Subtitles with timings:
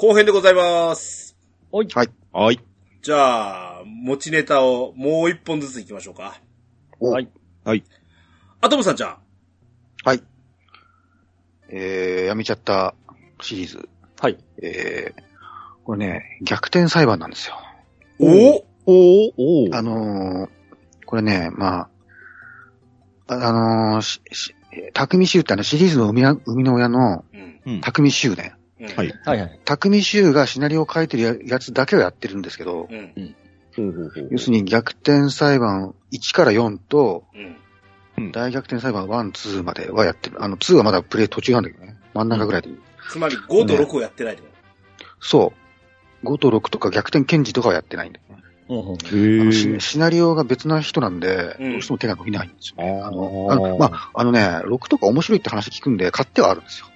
[0.00, 1.36] 後編でございます。
[1.70, 1.88] はい。
[2.32, 2.60] はい。
[3.02, 6.40] じゃあ、持ちネタをもう一本ずつ行きましょうか。
[7.00, 7.28] おはい。
[7.64, 7.84] はい。
[8.62, 10.08] アトムさんじゃあ。
[10.08, 10.22] はい。
[11.68, 12.94] えー、やめちゃった
[13.42, 13.90] シリーズ。
[14.18, 14.38] はい。
[14.62, 15.22] えー、
[15.84, 17.56] これね、逆転裁判なんですよ。
[18.20, 18.64] お？
[18.86, 19.76] おー、おー。
[19.76, 21.90] あのー、これね、ま
[23.26, 23.52] あ、ああ
[23.92, 24.54] のー、し、し、
[24.94, 27.26] 匠修ってあのシリーズの生みな生みの親の。
[27.82, 28.54] 匠修ね。
[28.80, 29.12] うんはい。
[29.24, 29.60] はいはい。
[29.64, 33.34] 匠修がシナリオを書いてるややつだけをやってるんですけど、うん。
[34.30, 38.32] 要するに逆転裁判1から4とうん。
[38.32, 40.42] 大逆転裁判1、2まではやってる。
[40.42, 41.96] あの、2はまだプレイ途中なんだけどね。
[42.12, 42.78] 真ん中ぐらいでいい。
[43.10, 44.48] つまり5と6をやってないってこ
[45.20, 45.52] そ
[46.22, 46.26] う。
[46.26, 48.40] 5と6とか逆転検事とかはやってないんだよね。
[49.52, 53.00] シシナリオが別な人なんで、うんどうしても手が伸びないんですよね。
[53.02, 56.86] あのあのまあ、あのね、6とか面白いって話聞くんで、買ってはあるんですよ。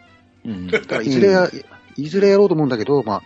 [0.45, 1.49] うんだからいずれや、
[1.97, 3.23] いずれやろうと思うんだけど、まあ、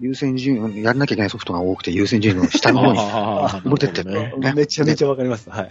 [0.00, 2.98] 優先順位、やらなきゃいけないソフトが多くて、優先順位の下の方に。
[3.68, 5.50] 持ってってなるほどねめちゃめちゃわかります。
[5.50, 5.68] はい。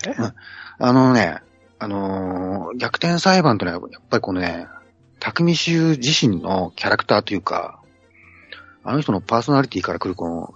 [0.79, 1.37] あのね、
[1.79, 4.67] あのー逆転裁判とね、やっぱりこのね、
[5.19, 7.79] 匠衆自身のキャラクターというか、
[8.83, 10.53] あの人のパーソナリティから来るこの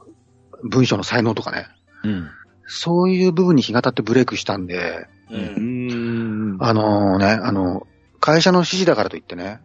[0.63, 1.67] 文章の才能とかね、
[2.03, 2.29] うん。
[2.67, 5.35] そういう部分に日が経ってブレイクしたんで、と。
[5.35, 5.37] う。
[5.37, 6.57] うんん。
[6.59, 7.85] あのね、あの、
[8.19, 9.59] 会社の指示だからといってね、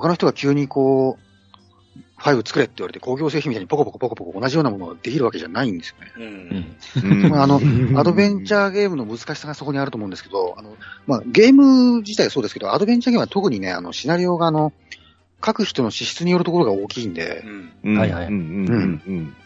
[0.00, 6.76] 他の人が急にこう、5作れって言われて工業製品みたいにポコポコポコポコ同じようなものができるわけじゃないんですよね。
[6.94, 7.24] うん。
[7.24, 7.30] うん。
[7.30, 7.60] まああの、
[7.98, 14.72] アドベンチャーゲームの難しさがそこにあると思うんですけど、あの、まあ、ゲーム自体はそうですけど、アドベンチャーゲームは特にね、あの、シナリオがあの、
[15.44, 17.42] 書く人の資質によるところが大きいんで。
[17.44, 17.72] う、ん。
[17.84, 18.26] うんはいはい。
[18.26, 18.34] うん。
[18.34, 19.02] うん。
[19.06, 19.36] うん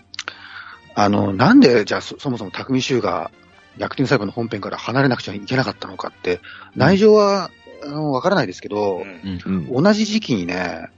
[0.96, 3.30] あの、なんで、じゃあそ、そもそも匠衆が
[3.78, 6.40] 逆転裁判の本編から離れなくちゃいけなかったのかって、
[6.76, 7.50] 内情は、
[7.82, 9.82] あの、わからないですけど、うんうんうん。
[9.82, 10.88] 同じ時期にね、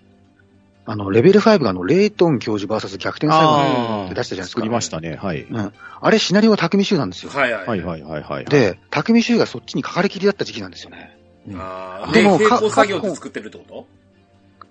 [0.85, 4.61] あの、レベル5があの、レイトン教授 VS 逆転裁判って出したじゃないですか。
[4.61, 5.15] 作りましたね。
[5.15, 5.43] はい。
[5.43, 5.73] うん。
[6.01, 7.31] あれ、シナリオは匠衆なんですよ。
[7.31, 7.67] はいはい。
[7.67, 11.17] はいはいはいはい。、で、匠衆がそっちにかかりきりだった時期なんですよね。
[11.55, 13.87] あーで、でもか並行作業で作ってるってこ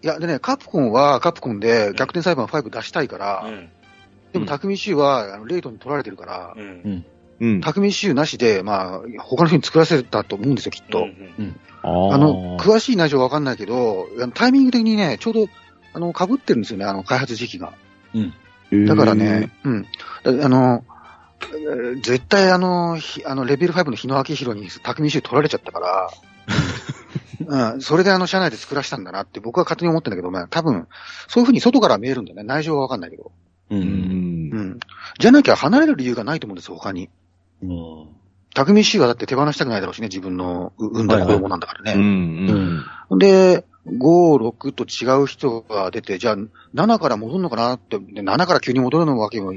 [0.03, 3.69] いや、でね、カプコンはカプコンで逆転裁判5出したいから、とうん。
[4.33, 7.05] でも匠衆はあのレイトンに取られてるから、うん。
[7.41, 7.61] うん。
[7.61, 10.99] 匠衆なしで、まあ、他の人に作らせたと思うんですよ、きっと。
[10.99, 15.47] うんああの、詳しい内情はわかんないけど、あのタイミング的にね、ちょうど、
[15.93, 17.73] あの、被ってるんですよね、あの、開発時期が。
[18.85, 19.83] だからね、うん。
[20.23, 26.09] だあの、えー絶対あの、ひあの、レベル5の日野明宏に匠衆取られちゃったから、
[27.73, 30.87] うん、それであの、社内で作らせたんだなって僕は勝手に思ってんだけど、まあ、多分、
[31.27, 32.43] そういう風に外から見えるんだよね。
[32.43, 33.31] 内情はわかんないけど。
[33.71, 33.75] う。
[33.75, 33.81] うん。
[33.81, 34.79] うんん。
[35.17, 37.09] じゃなきゃ離れる理由がないと思うんですよ、他に。
[37.61, 38.07] うん。
[38.53, 42.85] 匠衆はだって手放したくないだろうしね、自分の産んだ子供なんだからうんね。
[43.09, 43.19] うん。
[43.19, 46.35] で、5、6と違う人が出て、じゃあ、
[46.75, 49.53] 7から戻るのかなって、で7から急に戻るのわけも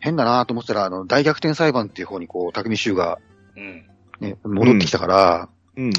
[0.00, 3.18] 変だなと思ってたら、あの、大逆転裁判っていう方にこう、匠衆が、
[3.56, 3.86] うん。
[4.20, 5.92] ね、戻ってきたから、うん。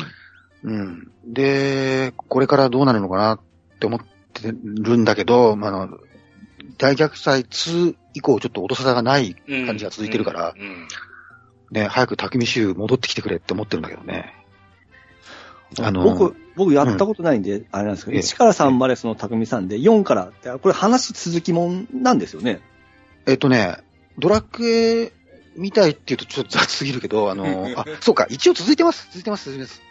[0.63, 1.11] うん。
[1.25, 3.39] で、これからどうなるのかなっ
[3.79, 3.99] て思っ
[4.33, 5.97] てるんだけど、まあ、あの、
[6.77, 9.65] 大逆転2以降ちょっと音沙汰がないうん。
[9.65, 10.87] 感じが続いてるからうん。
[11.71, 14.33] ね、早く匠衆戻ってきてくれって思ってるんだけどね。
[15.79, 22.61] あの僕、僕やったことないんで、あれなんですけど、ええ1から3までその匠さんで、4からって、これ話続きもんなんですよね。
[23.25, 23.77] えっとね、
[24.17, 25.11] ドラクエ
[25.55, 29.07] みたいって言うとちょっと雑すぎるけど、あの、あ、そうか、一応続いてます。
[29.07, 29.81] 続いてます、続いてます。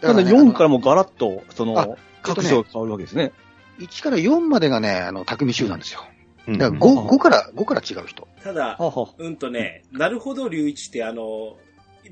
[0.00, 3.32] ただね4からもガラッと、そあの、各所が変わるわけですね。
[3.78, 6.04] 1から4までがね、あの、匠衆なんですよ。
[6.04, 6.21] うん。
[6.46, 8.26] だから 5, 5から、5から違う人。
[8.42, 8.78] ただ、
[9.18, 11.56] うんとね、なるほど龍一ってあの、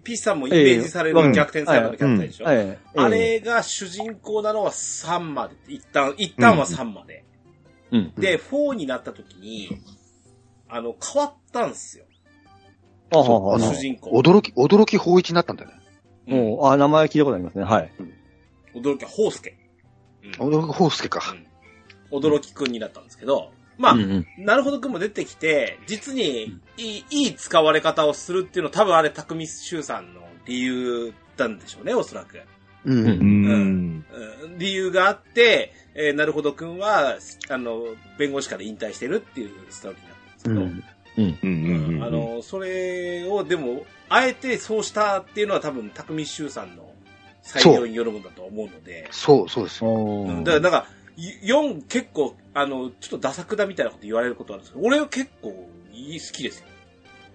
[0.05, 5.57] ピッさんもイメージされるええ逆転裁判のキャラクターでしょ、ええあれが主人公なのは3まで。
[5.67, 7.25] 一旦、一旦は3まで。
[7.91, 8.13] うん。
[8.17, 9.69] で、4になった時に、
[10.69, 12.05] あの、変わったんですよ。
[13.13, 13.25] あ
[13.59, 14.11] 主人公。
[14.11, 15.77] 驚き、驚き法一になったんだよね。
[15.77, 15.81] うん
[16.31, 17.65] もう、あ、名前聞いたことありますね。
[17.65, 17.91] はい。
[18.75, 19.57] 驚きは、ホースケ。
[20.23, 21.21] うん驚き法介か。
[22.13, 32.41] 驚きくんになったんですけど、まあ、うんうんなるほどくんも出てきて、実にいい、いい使われ方をするっていうのは多分あれ、匠修さんの理由なんでしょうね、おそらく。
[32.85, 32.99] うん。
[33.01, 34.05] うんうん。
[34.45, 37.17] うん理由があって、えーなるほどくんは、
[37.49, 37.83] あの、
[38.19, 40.85] 弁護士から引退してるっていうストーリーなんですけど、うん。
[41.17, 42.05] うんうんうん。
[42.05, 46.93] あ、の、それを、でも、あえてそうしたっていうのは多分、匠修さんの
[47.43, 49.91] 採用によるものだと思うので、そう、そうですよ。
[49.91, 56.67] おーうんだから、なんか、4結構、あの、ちょっとダサくだみたいなこと言われることあるんですけど、俺は結構いい好きですよ。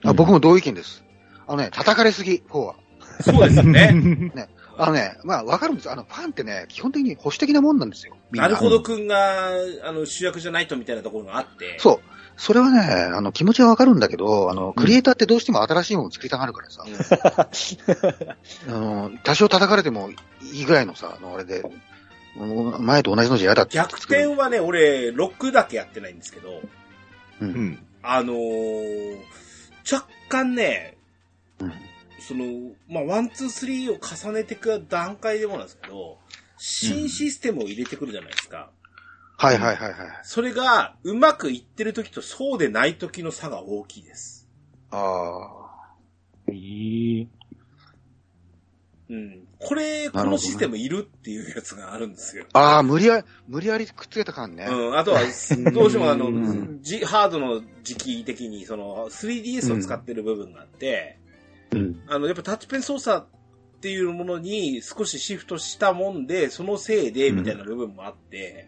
[0.04, 1.04] あ僕も同意見です。
[1.48, 2.76] あのね、叩かれすぎ、4は。
[3.22, 4.32] そうですよね。
[4.78, 8.18] あのね、まあわかるんですあの、ファンってね、基本的に保守的なもんなんですよ。
[8.32, 9.52] なるほどくんが、
[9.84, 11.78] あの、主役じゃないとみたいなところがあって。
[11.80, 12.00] そう。
[12.38, 16.84] それはね、あの、気持ちはわかるんだけど、あの、クリエイターってどうしても新しいものを作りたがるからさ、
[18.68, 20.10] あの、多少叩かれても
[20.42, 21.64] いいぐらいのさ、あの、あれで、
[22.36, 26.62] 前と同じのじゃ嫌だって逆転はね、俺、6だけやってないんですけど、
[27.42, 27.46] う。
[27.46, 27.86] うんん。
[28.04, 29.18] あのー、
[29.92, 30.98] 若干ね、
[31.60, 31.74] うん
[32.28, 36.18] その、まあ、 one、two、three を重ねていく段階でもなんですけど、
[36.58, 38.72] 新システムを入れてくるじゃないですか。
[39.38, 40.10] はいはいはいはい。
[40.24, 44.48] それが、うまくいってる時とそうでない時の差が大きいです。
[44.90, 45.96] ああ。
[46.48, 47.28] えー
[49.10, 49.48] うん。
[49.66, 52.46] これ、このシステムいるっていうやつがあるんですよ。
[52.54, 54.68] ああ、無理やり、無理やりくっつけた感ね。
[54.70, 54.98] うん。
[54.98, 55.22] あとは、
[55.74, 61.18] どうしてもあのうん、じハードの時期的に、その、3DS を使ってる部分があって、
[61.72, 62.00] うん。
[62.08, 68.68] あの、やっぱタッチペン操作っていうものに少しシフトしたもんで、そのせいで、みたいな部分もあって、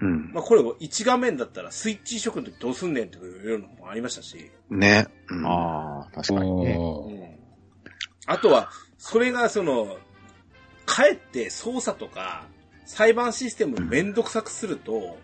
[0.00, 0.30] うん。
[0.32, 5.06] まあこれを1画面だったらスイッチ移植の時どうすんねんっていうのもありましたし、ね。
[5.28, 6.76] うんああ、確かにね。
[6.76, 7.34] うん。
[8.26, 9.98] あとは、それがその、
[10.86, 12.46] かえって操作とか、
[12.84, 15.18] 裁判システムをめんどくさくすると、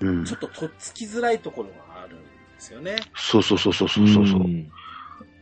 [0.00, 2.24] うんちょっととっつきづらいところがあるんで
[2.58, 2.96] すよね。
[3.16, 4.24] そうそうそうそうそうそう。
[4.24, 4.70] ん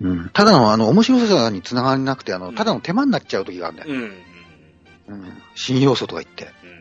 [0.00, 0.30] うん。
[0.30, 3.92] ただの、あの、面白さにつながりなくて、あの、ただの手間になっちゃう時があるんだよ。
[3.92, 4.00] うん。
[4.00, 5.22] うん。
[5.24, 5.42] うん。
[5.54, 6.44] 新要素とか言って。
[6.64, 6.76] うん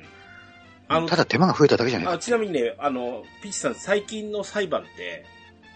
[0.87, 5.25] あのた、だ手間が増えただけじゃないあちなみにね、あの、ピッチさん、最近の裁判って、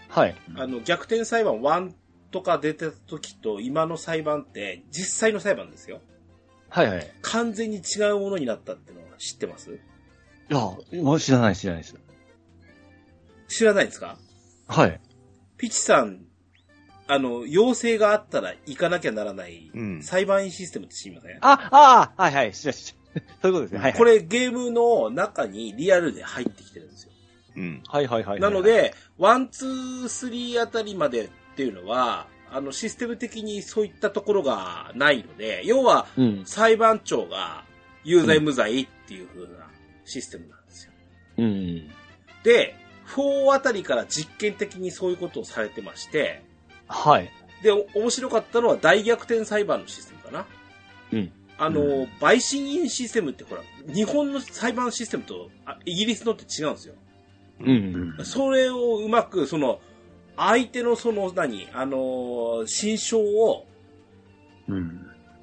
[0.08, 0.36] はい。
[0.56, 1.92] あの、逆転裁判1
[2.30, 6.00] とか出てた時と今の裁判って、実際の裁判ですよ。
[6.70, 7.12] はいはい。
[7.22, 9.70] 完全に違うものになったってのは知ってます？
[9.72, 9.74] い
[10.48, 10.58] や、
[11.02, 11.96] もう知らない知らないです。
[13.48, 14.16] 知らないですか？
[14.68, 15.00] はい。
[15.56, 16.20] ピッチさん、
[17.06, 23.78] あの、要請があったら行かなきゃならないうん裁判員システムって知りません、あ、ああ、はいはい、知ら知ら そういうことですね。
[23.78, 23.98] はい、はい。
[23.98, 27.12] こ、れゲームの中にリアルで入ってきてるんですよ。
[27.56, 27.82] うん。
[27.88, 28.40] はいはいはい。
[28.40, 36.42] なの、で、 one、two、three あたりまでっていうのは、あの、システム的にそういったところがないので、要は、うん。
[36.44, 37.64] 裁判長が
[38.04, 39.66] 有罪無罪っていう風な
[40.04, 40.92] システムなんですよ。
[41.38, 41.90] うん。
[42.42, 42.76] で、
[43.06, 46.42] 4あたりから実験的にそういうことをされてまして、
[46.88, 47.30] はい。
[47.62, 50.46] で、お面白かったのは大逆転裁判のシステムかな。
[51.12, 51.32] うん。
[51.58, 56.94] あの、う陪審員システムってほら、日本の裁判システムとあイギリスのって違うんですよ。
[57.60, 58.14] うん。
[58.18, 58.24] うん。
[58.24, 59.80] それをうまく、その、
[60.36, 63.66] 相手のその何、あのー、心象を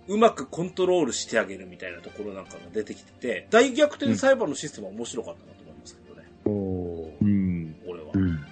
[0.08, 7.76] うまくコントロールしてあげるみたいなところなんかが出てきてて、大逆転裁判のシステムは面白かったなと思いますけどね、おーうん。
[7.86, 8.18] 俺はう。
[8.18, 8.46] ん。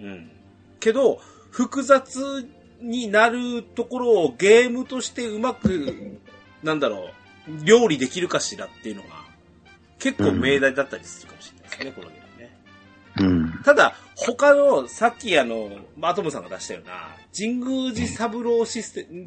[0.00, 0.30] うん。
[0.78, 2.48] けど、複雑
[2.80, 6.20] になるところをゲームとしてうまく、
[6.62, 7.10] なんだろ
[7.48, 9.08] う、料理できるかしらっていうのが、
[9.98, 12.25] 結構命題だったりするかもしれないですね、このゲームね。
[13.18, 13.52] うん。
[13.64, 15.70] ただ、他の、さっきあの、
[16.02, 19.26] アトムさんが出したような、神宮寺三郎システム、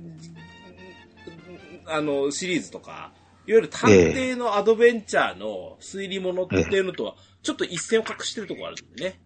[1.85, 3.11] あの、シリーズとか、
[3.47, 9.19] いわゆる探偵のアドベンチャーの推理物っていうのとは、ちょっと一線を画してるところあるんでね。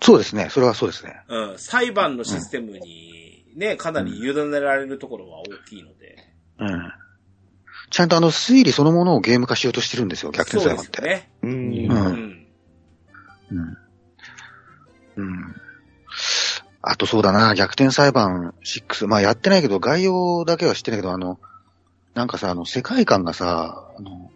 [0.00, 0.48] そうですね。
[0.50, 1.20] それはそうですね。
[1.28, 6.16] うん、裁判のシステムにね、かなり委ねられるところは大きいので。
[6.58, 6.92] うん。
[7.90, 11.02] ちゃんとあの、推理そのものをゲーム化しようとしてるんですよ、逆転そう裁判って。
[11.02, 11.30] ですよね。
[11.42, 11.50] うん。
[11.50, 12.46] うん
[13.50, 13.78] うん。
[15.16, 15.26] うん。
[15.26, 15.54] うん。
[16.82, 19.08] あとそうだな、逆転裁判6。
[19.08, 21.38] まあやってないけど、概要だけは知ってないけど、あの、
[22.14, 24.30] なんかさ、あの、世界観がさ、あの、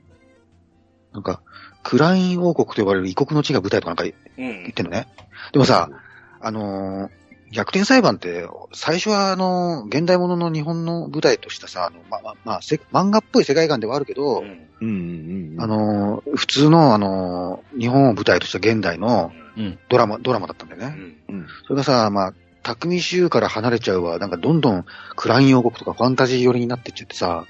[1.13, 1.41] なんか、
[1.83, 4.73] クライン王国と呼ばれる異国の地が舞台とかなんか言うんっ。
[4.73, 5.07] てんのね。
[5.53, 5.89] でもさ、
[6.41, 7.11] あのー
[7.53, 14.69] 逆転裁判って、最初はあの、現代物の日本の舞台としたさ、あの、ま、ま、まあ、せ漫画っぽい世界観ではあるけど、うん。
[14.81, 15.55] うん。
[15.55, 15.61] うん。
[15.61, 19.79] あ、のー普通のあのー日本を舞台とした現代のうん。
[19.89, 20.97] ドラマ、ドラマだったんだよね。
[21.29, 21.37] うん。
[21.37, 21.47] うん。
[21.67, 24.85] それがさ、まあ、匠州から離れちゃうわ、なんかどんどん
[25.17, 27.47] クライン王国とかファンタジー寄りになってっちゃってさ、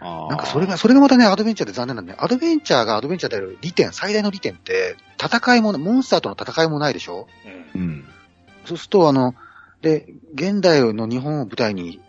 [0.00, 2.18] あなんかそれが、それがまたね、アドベンチャーで残念なんだね。
[2.20, 7.26] アドベンチャーがアドベンチャーである利点、最大の利点って、戦いも、モンスターとの戦いもないでしょ？
[7.74, 7.80] うん。
[7.80, 8.04] うん。
[8.66, 9.34] そうすると、あの、
[9.80, 12.00] で、現代の日本を舞台に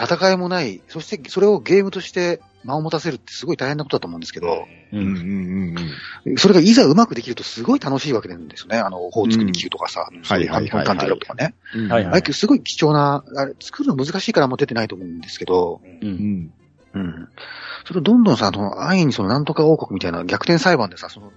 [0.00, 5.04] 戦いもない、そしてそれをゲームとして間を持たせるってすごい大変なことだと思うんですけど、ううん。
[5.04, 5.78] うん。
[6.26, 6.36] うん。
[6.36, 8.78] それがいざうまくできるとすごい楽しいわけなんですよね。
[8.78, 11.54] あの、法作り級とかさ、うんそういうはいはいはいはとかね。
[11.88, 16.06] はいあれすごい貴重な、あれ、作るの難しいからあんま出てないと思うんですけど、う。
[16.06, 16.12] うん。
[16.12, 16.50] うんん。
[16.94, 17.28] うん。
[17.86, 21.32] それをどんどんさ、あの、安易にそのなんとか王国みたいな逆転裁判でさ、その、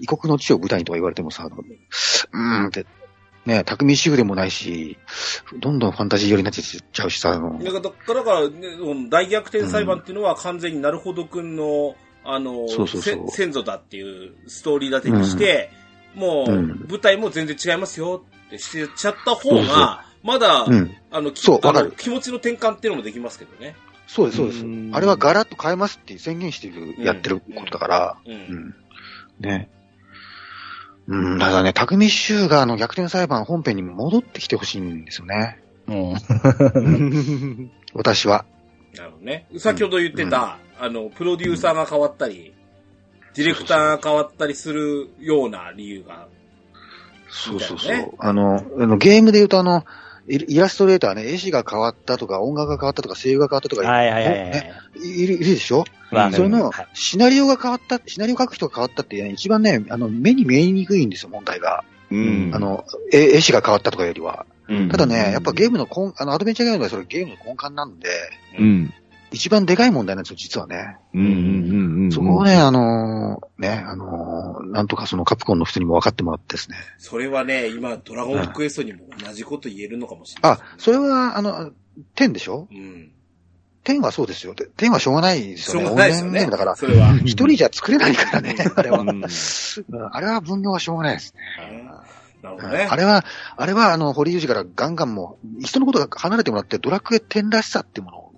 [0.00, 2.86] 異国の地を舞台にとか言われてもさ、うーんって、
[3.46, 4.98] ね、匠主婦でもないし、
[5.58, 15.70] どんどんファンタジー寄りになっていっちゃうしさ、だから、だからね、大逆転裁判っていうのは完全になるほどくんの、あの、そうそうそうせ先祖だっていうストーリー立てにして、
[16.14, 20.94] もう、うん舞台も全然違いますよってしてちゃった方そうそうが、まだ、うん。
[21.10, 23.74] あの、きそう気持ちの転換っていうのもできますけどね。
[24.06, 24.90] そうです、そうですうん。
[24.92, 26.70] あれはガラッと変えますって宣言して
[27.02, 28.16] やってることだから。
[29.40, 29.70] ね。
[31.10, 35.58] うん、だからね、匠衆があの逆転裁判本編に戻ってきてほしいんですよね。
[35.88, 37.70] うん。
[37.94, 38.44] 私は。
[38.96, 39.48] なるほどね。
[39.58, 42.54] 先ほど言ってた、あの、プロデューサーが変わったり、
[43.34, 46.28] ディレクターが変わったりするような理由が。
[47.28, 48.14] そうそうそう。
[48.18, 49.84] あの、あのゲームで言うとあの、
[50.30, 55.24] イイラストレーターね、絵師が変わったとか、音楽が変わったとか、声優が変わったとか、はいはいはいはねい。
[55.24, 55.84] いるいるでしょ？
[56.12, 61.84] わかるそれのはい、シナリオが変わった、シナリオ書く人が変わったって、ね、一番ね、あの、目に見えにくいんですよ、問題が。
[62.10, 64.46] うんあ、の、絵絵師が変わったとかよりは。
[64.68, 68.08] うんただね、やっぱゲームの根、あの、アドベンチャーゲームはそれゲームの根幹なんで、
[68.58, 68.94] うん。
[69.32, 70.96] 一番でかい問題なんですよ、実はね。
[71.14, 72.12] うんうんうんうん。
[72.12, 76.76] そこをね、あのーね、あのーなんとかそのカプコンの人にも分かってもらってですね。
[76.98, 80.52] それはね、今、ドラゴンクエストにも同じこと言えるのかもしれない。
[80.52, 81.72] あ、それは、あの、
[82.16, 82.68] 10でしょ？
[82.70, 83.10] うん。
[83.84, 84.54] ?10 はそうですよ。
[84.54, 85.94] で10はしょうがないですしょうよね。
[85.94, 87.14] がないですよねだから、それは。
[87.24, 89.04] 一人じゃ作れないからね、あれは。
[90.12, 91.90] あれは分業はしょうがないですね。
[92.42, 92.88] なるほどね。
[92.90, 93.24] あれは、
[93.56, 98.29] あれは、あの、堀裕二からガンガンもう、人のことが離れてもらって、ドラクエ10らしさっていうものを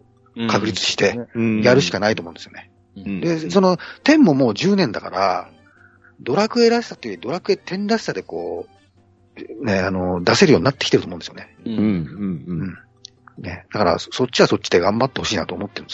[0.48, 2.70] 確立して、うんやるしかないと思うんですよね。
[2.96, 5.50] うんで、その、10ももう10年だから、
[6.20, 11.56] ドラクエらしさっていうよりドラクエ10らしさでこう、ね、あの、出せるようになってきてると思うんですよね。
[11.64, 11.84] うんうん
[12.46, 12.78] うん
[13.38, 13.66] ね。
[13.72, 15.88] だから、そそっちはそっちで頑張ってほしいなと思ってるん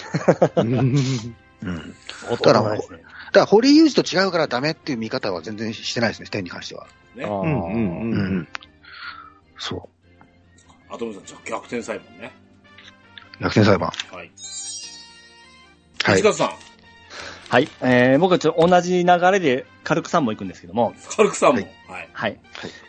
[0.93, 1.35] ですよ。
[1.63, 1.95] うん。
[2.31, 2.79] だからね。
[2.79, 3.01] だか
[3.33, 6.87] ら、堀裕二と違うからダメっていう見方は全然してないですね、10に関しては。
[7.15, 7.25] ね。
[7.25, 8.49] うんうんうんうん。
[9.59, 9.89] そ
[10.91, 12.33] アトムさん、じゃあ逆転裁判ね。
[13.41, 13.43] う。
[13.45, 13.91] 逆転裁判。
[14.13, 14.31] はい。
[16.05, 16.51] はいさん、
[17.49, 17.69] はい。
[17.83, 21.63] えー、僕はちょっと同じ流れで軽く3本行くんですけども、カルクさんも。
[21.87, 22.09] ははいい。
[22.13, 22.41] はい。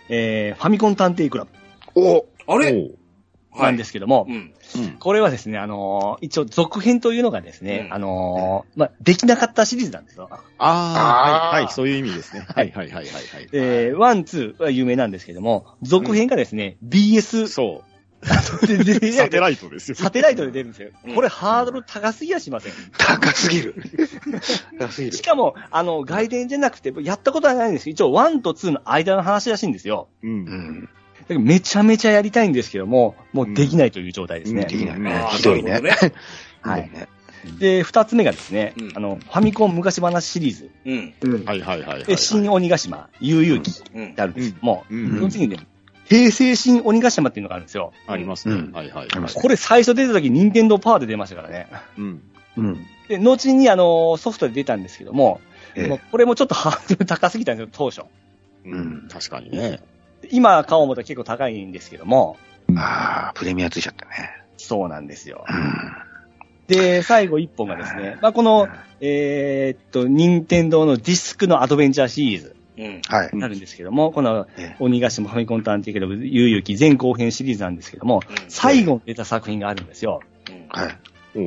[0.10, 1.52] えー、ファミコン探偵クラブ
[1.96, 2.92] おあれ？
[3.58, 4.36] なんですけども、うん。
[4.36, 4.54] うん
[5.00, 10.30] これはですね、あのー一応続編というのがですね、うんあのーまあ、できなかったシリーズなんですよ。
[10.32, 12.46] ああはい、はい、そういう意味ですね。
[12.48, 13.06] はい、はい、はい、はい。
[13.06, 17.89] はいえー、 one、two は有名なんですけども、続編がですね、BS そう。
[18.26, 19.96] サテライトですよ。
[19.96, 21.16] サテライトで出るんですようん。
[21.16, 22.74] これハードル高すぎやしません。
[22.98, 23.76] 高すぎる。
[24.78, 25.24] 高すぎるし。
[25.24, 30.10] かも、あの、外伝じゃなくて、やったことはないんですけど、一応1と2の間の話らしいんですよ。
[30.24, 30.28] う。
[30.28, 30.90] うん
[31.30, 34.62] めちゃめちゃやりたいんですけども、もうできないという状態ですね。
[34.62, 35.80] うんできないねひどいね。
[36.62, 36.90] はい。
[37.60, 40.72] で、二つ目がですね、うんあの、ファミコン昔話シリーズ。
[40.86, 41.14] うん。
[41.22, 41.46] うん。
[41.46, 42.04] はい、はい、はい。
[42.04, 44.22] で、新鬼ヶ島、悠々記っうんて。
[44.22, 45.68] あるんですけども、うんその次にね、
[46.10, 47.94] 平成新鬼ヶ島っていうのがあるんですよ。
[48.08, 48.72] ありますねうん。
[48.72, 49.08] はい、はい。
[49.08, 51.68] これ最初出た時、任天堂パワーで出ましたからね。
[51.98, 52.22] うん。
[52.58, 52.88] うん。
[53.08, 55.40] で、後にあの、ソフトで出たんですけども、
[55.76, 58.02] ええこれもちょっとハードル高すぎたんですよ、当初。
[58.66, 59.08] うん。
[59.08, 59.82] 確かにね。
[60.32, 62.38] 今買おう思ったら結構高いんですけども、
[62.76, 64.32] ああ、プレミアついちゃったね。
[64.58, 65.46] そうなんですよ。
[65.48, 66.76] うん。
[66.76, 68.68] で、最後一本がですね、まあ、この、
[69.00, 72.59] えーっと、任天堂のディスクのアドベンチャーシリーズうん。
[73.08, 73.30] はい。
[73.34, 80.22] になるんですけども、このええ鬼ヶ島ファミコン探偵クラブ悠々記前後編シリーズなんですけども、うん最後に出た作品があるんですよ。
[80.50, 80.98] うんはい。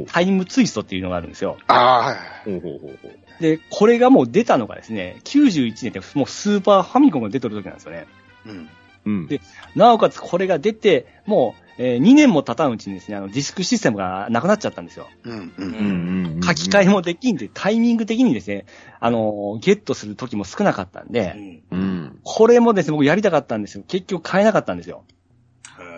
[0.07, 1.59] タイムツイストっていうのがあるんですよ。
[1.67, 2.17] ああ、はい。
[2.45, 3.43] ほうほうほうほう。
[3.43, 8.07] で、これがもう出たのがですね、91年ってもうスーパーファミコンが出てる時なんですよね。
[8.47, 8.69] うん。
[9.05, 9.27] うん。
[9.27, 9.41] で
[9.75, 15.09] なおかつこれが出て、もう、え2年も経たんうちにですね、あのディスクシステムがなくなっちゃったんですよ。
[15.25, 15.53] うん。
[15.57, 15.63] う。
[15.63, 16.41] うんんうん。
[16.43, 18.67] 書き換えもできんで、タイミング的にですね、
[19.01, 21.63] あの、ゲットする時も少なかったんうで、ん。
[21.71, 22.19] うん。
[22.23, 23.85] これもですね、僕やりたかったんですよ。
[23.87, 25.05] 結局買えなかったんですよ。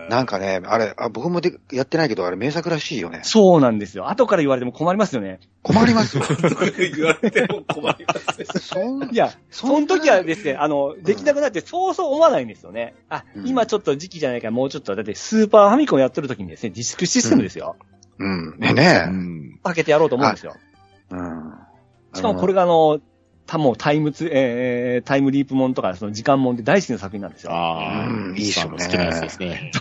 [0.09, 3.21] なんかね、あれ、あ僕もでやってないけど、あれ名作らしいよね。
[3.23, 4.09] そうなんですよ。
[4.09, 5.39] 後から言われても困りますよね。
[5.63, 6.23] 困りますよ。
[6.95, 8.45] 言われても困りますね。
[8.59, 12.95] そんいや、その時はですね、あの、できなくなってそうそう思わないんですよね。
[13.09, 17.75] あ、うん今ちょっと時期じゃないからもうちょっと、だってスーパーファミコンやってる時にですね、ディスクシステムですよ。
[18.19, 18.55] うん。
[18.59, 19.59] ねねうん。
[19.63, 20.55] かけてやろうと思うんですよ。
[21.09, 21.53] うん。
[22.13, 22.99] しかもこれがあの、
[23.47, 27.51] たもうタイムツ、えー、タイムリープもんとか、その時間もんで大好きな作品なんですよ。
[27.51, 29.71] ああ、うんいいっすよね好きなやつですね。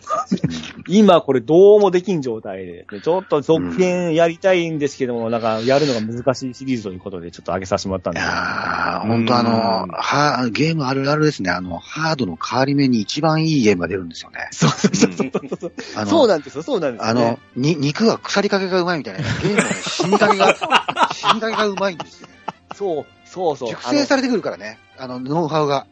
[0.88, 11.50] 今これどうもできん状態でですね、ちょっと続編やりたいんですけども、なんかやるのが難しいシリーズということでちょっと上げさせてもらったんいですやー、本当あの、は、ゲームあるあるですね。
[11.50, 14.48] あの、ハードの変わり目に一番いいゲームが出るんですよね。
[14.50, 15.30] そうそうそうそう
[15.60, 15.72] そう。
[15.96, 19.20] あの、そうなんですよ、そうなんですよ、あの、に、肉は腐りかけがうまいみたいな。
[19.20, 20.54] ゲームのね死にかけが、
[21.12, 22.28] 死にかけがうまいんですよ。
[22.74, 23.68] そう、そうそう。
[23.70, 24.78] 熟成されてくるからね。
[24.96, 25.86] あの、ノウハウが。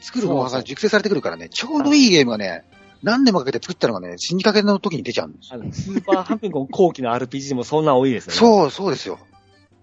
[0.00, 2.64] 作る方法が熟成されてくるからね、ちょうどいいゲームがね、
[3.02, 5.60] 何年もかけて作ったのがね、死にかけの時に出ちゃうんですよ。
[5.60, 8.38] あの、スーパーハンピンコン後期の RPG でもそんな多いですよね。
[8.38, 9.18] そう、そうですよ。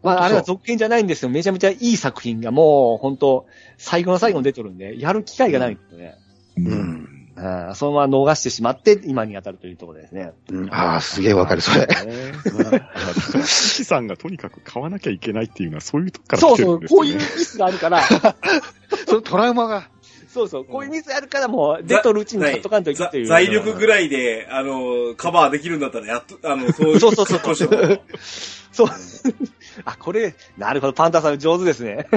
[0.03, 1.29] まあ、あれは続編じゃないんですよ。
[1.29, 6.15] めちゃめちゃいい作品がもう、本当最後の最後に出てるんで、やる機会がないんですよね。
[6.57, 7.20] ううん。
[7.41, 7.67] ん。
[7.69, 10.33] うん、そのまま逃してしまって、今に当たるというところですね。
[10.49, 11.87] うん、ああ、すげえわかる、それ。
[13.45, 16.79] 資産がとにかく買わなきゃいけないっていうのはそういうとこからそうそう、来てるん。
[16.81, 17.03] ですよね。
[17.03, 18.01] こういうミスがあるから、
[19.07, 19.89] そのトラウマが。
[20.27, 22.83] そうそう、こういうミスあるからもう、出とるうちに買っとかん。
[22.85, 23.25] といけざっていう。
[23.27, 25.81] 財力ぐらいで、あの、カバーできるん。
[25.81, 27.55] だったら、やっと、あの、そういうそうそうそう
[28.71, 28.89] そう。
[29.83, 31.39] あ、これ、なるほど、パンタさん。
[31.39, 32.07] 上手ですね。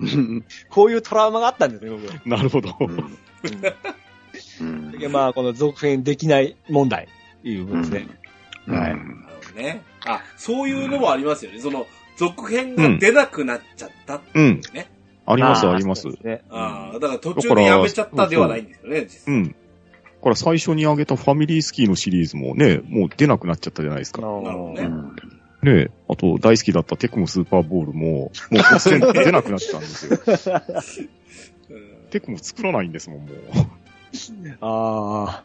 [0.00, 0.44] うん。
[0.70, 2.28] こういうトラウマがあったんですね、僕。
[2.28, 2.74] なるほど。
[2.80, 3.18] うん
[4.98, 7.08] でまあ、この続編できない問題、
[7.44, 8.08] いう部分ですね。
[8.66, 9.82] はいなるほどね。
[10.06, 11.60] あ、そういうのもありますよね。
[11.60, 11.86] その、
[12.16, 14.46] 続編が出なくなっちゃったってうん。
[14.46, 14.90] いうね。
[15.24, 16.42] あります、ありますね。
[16.50, 19.34] ああ、だから途中でやめちゃったではないんですよね、実う際。
[19.34, 19.44] ん。
[19.48, 19.52] だ
[20.22, 24.22] から最初に挙げたファミリースキーのシリーズもね、もう出なくなっちゃったじゃないですか。
[24.22, 25.16] なるほどねうん
[25.60, 29.96] ねあと大好きだったテクモスーパーボールも、もう突然出なくなっちゃったんで
[30.36, 30.62] すよ。
[31.70, 33.28] う んテクモ作らないんですもん、もう。
[34.60, 35.44] あ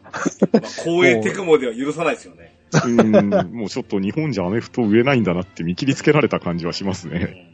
[0.52, 2.56] まあ、公営テクモでは許さないですよね。
[2.86, 7.50] うん、もうちょっと日本じゃアメフト売れないんだなって見切りつけられた感じはしますね。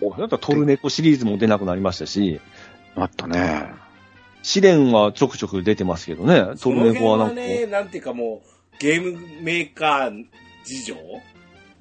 [0.00, 2.40] だったらトルネコシリーズも出なくなりましたし、
[2.96, 3.70] あったね。
[4.42, 6.56] 試練はちょくちょく出てますけどね。
[6.60, 7.34] トルネコはなんか。
[7.34, 10.24] ね、なんていうかもう、ゲームメーカー
[10.64, 10.98] 事情っ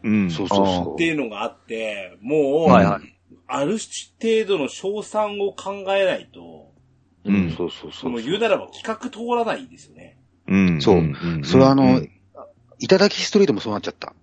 [0.06, 0.32] うん。
[0.32, 3.16] そうそうそていうのがあって、もう、はいはい。
[3.48, 6.72] ある程度の賞賛を考えないと、
[7.26, 7.32] う。
[7.32, 8.02] うん、そうそうそ。
[8.02, 10.18] そうの言うならば企画通らないですよね。
[10.48, 10.82] うん。
[10.82, 11.02] そう
[11.44, 12.10] それはあのうん
[12.80, 14.14] いただきストリートもそうなっちゃった。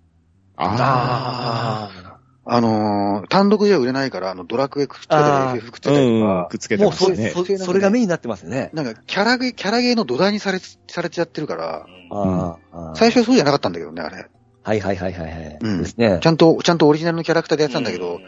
[0.57, 5.89] あああのー単独じゃ売れないから、あの、ドラクエくっつけたり、FF くっつあ。
[5.91, 6.21] けたりとうん。
[6.21, 6.77] かくっ、つけあ。
[6.77, 7.29] もうそ、ね。
[7.29, 8.69] そ、それがメインになってますね。
[8.73, 12.93] なんか、キャラゲー、キャラゲーの土台にされ、されちゃってるから、ああ。
[12.95, 14.27] 最初はそうじゃなかったんだけどね、あれ。
[14.61, 15.57] はいはいはいはいはい。
[15.61, 16.27] うんですねち。
[16.27, 18.19] ゃんと、ちゃんとオリジナルのキャラクターでやってたんだけうど、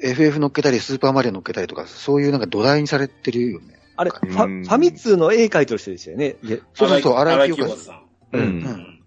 [0.00, 3.79] FF 乗っけたり、スーパーマリオ乗っけたりとか、そういうなんか土台にされてるよね。
[4.00, 6.36] あれ、フうんァファミ通の絵描いてる人でしたよね。
[6.42, 8.02] でそうそうそう、荒荒井清和さん。
[8.32, 8.42] うん。
[8.42, 9.00] うん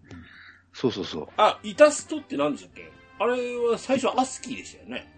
[0.71, 1.27] そうそうそう。
[1.37, 2.91] あ、イタストって何でしたっけ？
[3.19, 5.11] あれは最初アスキーでしたよね。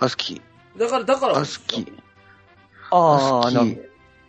[0.00, 0.78] アスキー。
[0.80, 1.38] だから、だから。
[1.38, 1.92] アスキー。
[2.90, 3.80] ああ、なんか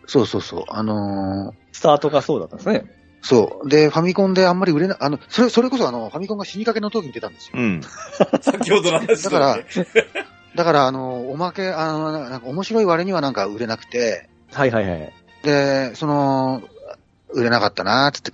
[0.06, 0.64] そうそうそう。
[0.68, 2.84] あのースタートがそうだったんですね。
[3.22, 3.68] そう。
[3.68, 7.54] で、ファミコンであんまり売れない、あの、それ、それこそあの、ファミコンが死にかけの時に出たんですよ。
[7.56, 7.80] うん。
[8.40, 9.58] 先ほどの話だから、
[10.54, 15.12] だから、あの、おまけ、あの、なんか面白い割にはなんか売れなくて、はいはいはい。
[15.42, 16.62] で、その、
[17.30, 18.32] 売れなかったなーってって、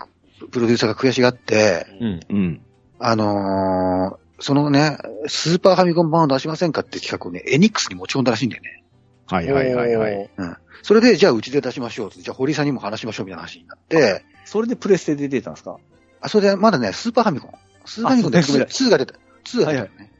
[0.51, 2.21] プロデューサーが悔しがって、うん。
[2.29, 2.61] うん。
[2.99, 4.99] あのーそのね、
[5.29, 8.83] スーパーファミコン版を出しませんかって企画をね、エニックスに持ち込んだらしいんだよね。
[9.29, 10.31] はいはいはいはい。
[10.83, 15.77] それで、じゃあうちで出しましょうって、じゃあ堀さんにも話しましょうみたいな話になって、それでプレステで出たんですか？
[16.21, 17.53] あ、それでまだね、スーパーファミコン。
[17.85, 19.15] スーパーファミコンであスーパーファミコン 2, が出た。
[19.15, 20.13] 2が出たよね。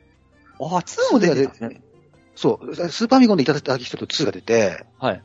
[0.61, 1.81] ああ、2も出てたんですね。
[2.37, 2.75] そう。
[2.77, 5.23] スーパーファミコンでいただきスト2が出て、はい。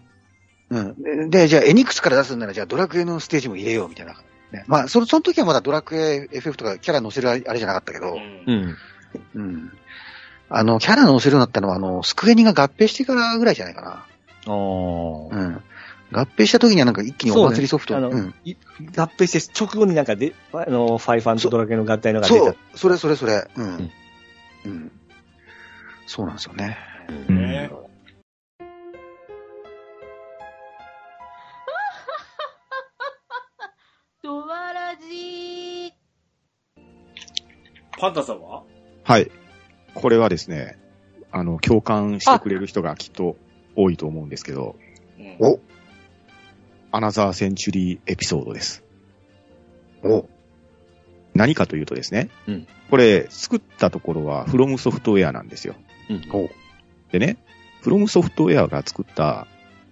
[0.70, 1.02] うん。
[1.02, 4.16] で、でじゃあエニックスから出すんなら、じゃあドラクエのステージも入れようみたいな。
[4.52, 8.16] ね、まあ、その、その時はまだドラクエ FF とかキャラ乗せるあれじゃなかったけど、
[8.48, 8.76] うん。
[9.36, 9.72] うん。
[10.50, 13.90] あの、キャラ乗せるようになったのは、あの、スクエニが合併してからぐらいじゃないかな。
[13.90, 14.52] ああ。
[14.52, 15.62] うん。
[16.14, 17.94] 合併した時にはなんか一気にお祭りソフト。
[17.94, 18.34] ねあのうん。
[18.46, 18.56] い
[18.96, 23.48] 合併して直後になんかで、あの、ファイファンとドラケンの合体のが出たそう。、それそれそれ。
[23.56, 23.66] うん。
[23.66, 23.92] ん
[24.66, 24.92] うん。
[26.06, 26.78] そうなんですよね。
[27.28, 27.70] ね
[37.98, 38.64] パンタさんは？
[39.04, 39.32] はい。
[39.94, 40.78] これはですね、
[41.32, 43.36] あの、共感してくれる人がきっと
[43.76, 44.76] 多いと思うんですけど、
[45.20, 45.60] うんお
[46.92, 48.84] アナザーセンチュリーエピソードです。
[50.04, 50.30] お
[51.34, 55.76] 何かというとですね、うんこれ、作ったところは、フロムソフトウェアなんですよ。
[56.32, 56.50] お
[57.12, 57.38] でね、
[57.82, 59.46] フロムソフトウェアが作った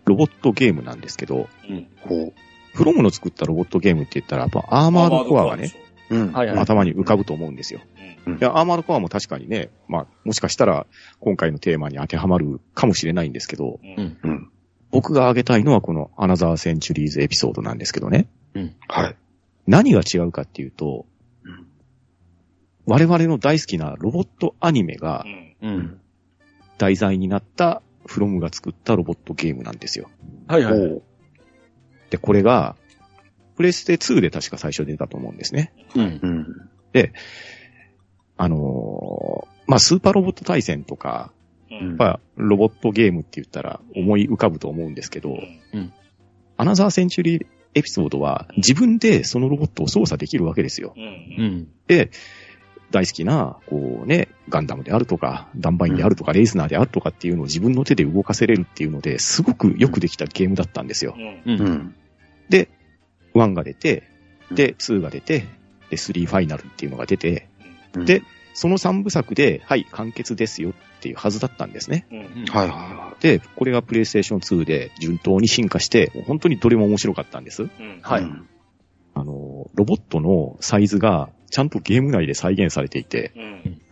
[0.06, 1.88] ロボットゲームなんですけど、うん。
[2.10, 2.34] お
[2.74, 5.74] フロムの作ったロボットゲームって言ったら、やっぱアーマードコアがね、
[6.10, 6.32] うん。
[6.32, 7.82] はいはい頭に浮かぶと思うんですよ。
[8.26, 8.34] うん。
[8.36, 10.86] いや、アーマードコアも確かにね、まあ、もしかしたら
[11.20, 14.18] 今回のテーマに当てはまるかもしれないんですけど、うん。
[14.24, 14.52] うん。
[14.92, 18.28] 僕が挙げたいのはこのアナザーセンチュリーズエピソードなんですけどね。
[18.88, 19.16] はい。
[19.68, 21.06] 何が違うかっていうと、
[21.44, 21.66] うん
[22.88, 25.26] 我々の大好きなロボットアニメが
[25.62, 25.70] うん。
[25.70, 26.02] うん。
[26.78, 30.10] 題材になったフロムが作ったロボットゲームなんですよ。
[30.48, 31.02] はいはい。
[32.10, 32.76] で、これが、
[33.56, 35.74] プレステ2で確か最初出たと思うんですね。
[35.96, 36.20] うん。
[36.22, 36.72] うん。
[38.38, 41.32] あのーまあ、スーパーロボット対戦とか、
[41.72, 45.38] ううんやっぱロボットゲームって言ったら思い浮かぶと思うんですけど、
[45.74, 45.94] うん
[46.58, 50.94] アナザーセンチュリーエピソードは自分でそのロボットを操作できるわけですよ。
[50.96, 51.68] うん。
[51.88, 52.12] で、
[52.92, 61.16] 大好きな、こうね、ガンダムであるとか、ダンバインであるとか、レイスナーであるとかっていうのを自分の手で動かせれるっていうので、すごくよくできたゲームだったんですよ。
[61.18, 61.96] うん。
[63.36, 63.42] うん。
[63.42, 63.54] うん。
[63.54, 64.04] で、1が出て、
[64.52, 65.46] で、2が出て、
[65.90, 67.48] で、3ファイナルっていうのが出て、
[67.96, 72.08] うんで、その3部作で、はい、完結ですよっていうはずだったんですね。
[72.12, 72.46] うん。
[72.46, 77.70] はいはで、これがプレイステーション2で順当に進化して、本当にどれも面白かったんです。
[78.02, 78.48] はいうん
[79.18, 83.32] あの、ロボットのサイズがちゃんとゲーム内で再現されていて、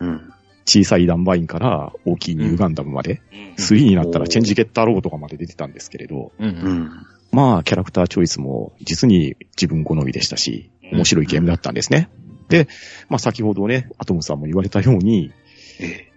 [0.00, 0.08] うん。
[0.08, 0.32] うん。
[0.66, 3.54] 小さいダンバインから大きいニューガンダムまで、うん。
[3.54, 6.46] 3になったらチェンジゲッターロボとかまで出てたんですけれど、うん。
[6.46, 6.90] うん。
[7.34, 12.08] まあ、キャラクターチョイスも実に自分好みでしたし、面白いゲームだったんですね。
[12.48, 12.68] で、
[13.08, 15.32] まあ先ほどね、アトムさんも言われたように、
[15.80, 16.12] ええ。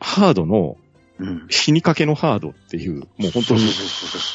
[0.00, 0.76] ハードの、
[1.18, 1.46] うん。
[1.50, 3.60] 死にかけのハードっていう、もう本当に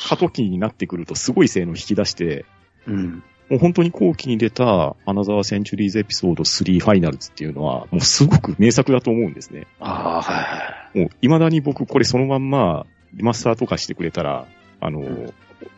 [0.08, 2.46] 過渡期になってくるとすごい性能引き出して、
[2.86, 2.96] そう。
[2.96, 3.24] うん。
[3.50, 9.68] もう本当に後期に出たアナザーセンチュリーズエピソード3ファイナルズっていうのは、もうすごく名作だと思うんですね。
[9.80, 11.00] ああ、はいはい。
[11.00, 14.48] もう未だに僕これそのまんまリマスターとかしてくれたら、
[14.82, 15.02] あの、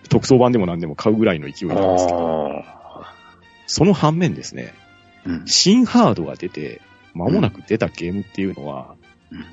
[0.09, 3.13] 特装版でも何でも買うぐらいの勢いなんですけど、あ
[3.65, 4.73] その反面ですね、
[5.25, 5.29] あ。
[5.29, 5.47] うん。
[5.47, 6.81] 新ハードが出て、
[7.13, 8.95] 間もなく出たゲームっていうのは、
[9.31, 9.45] うん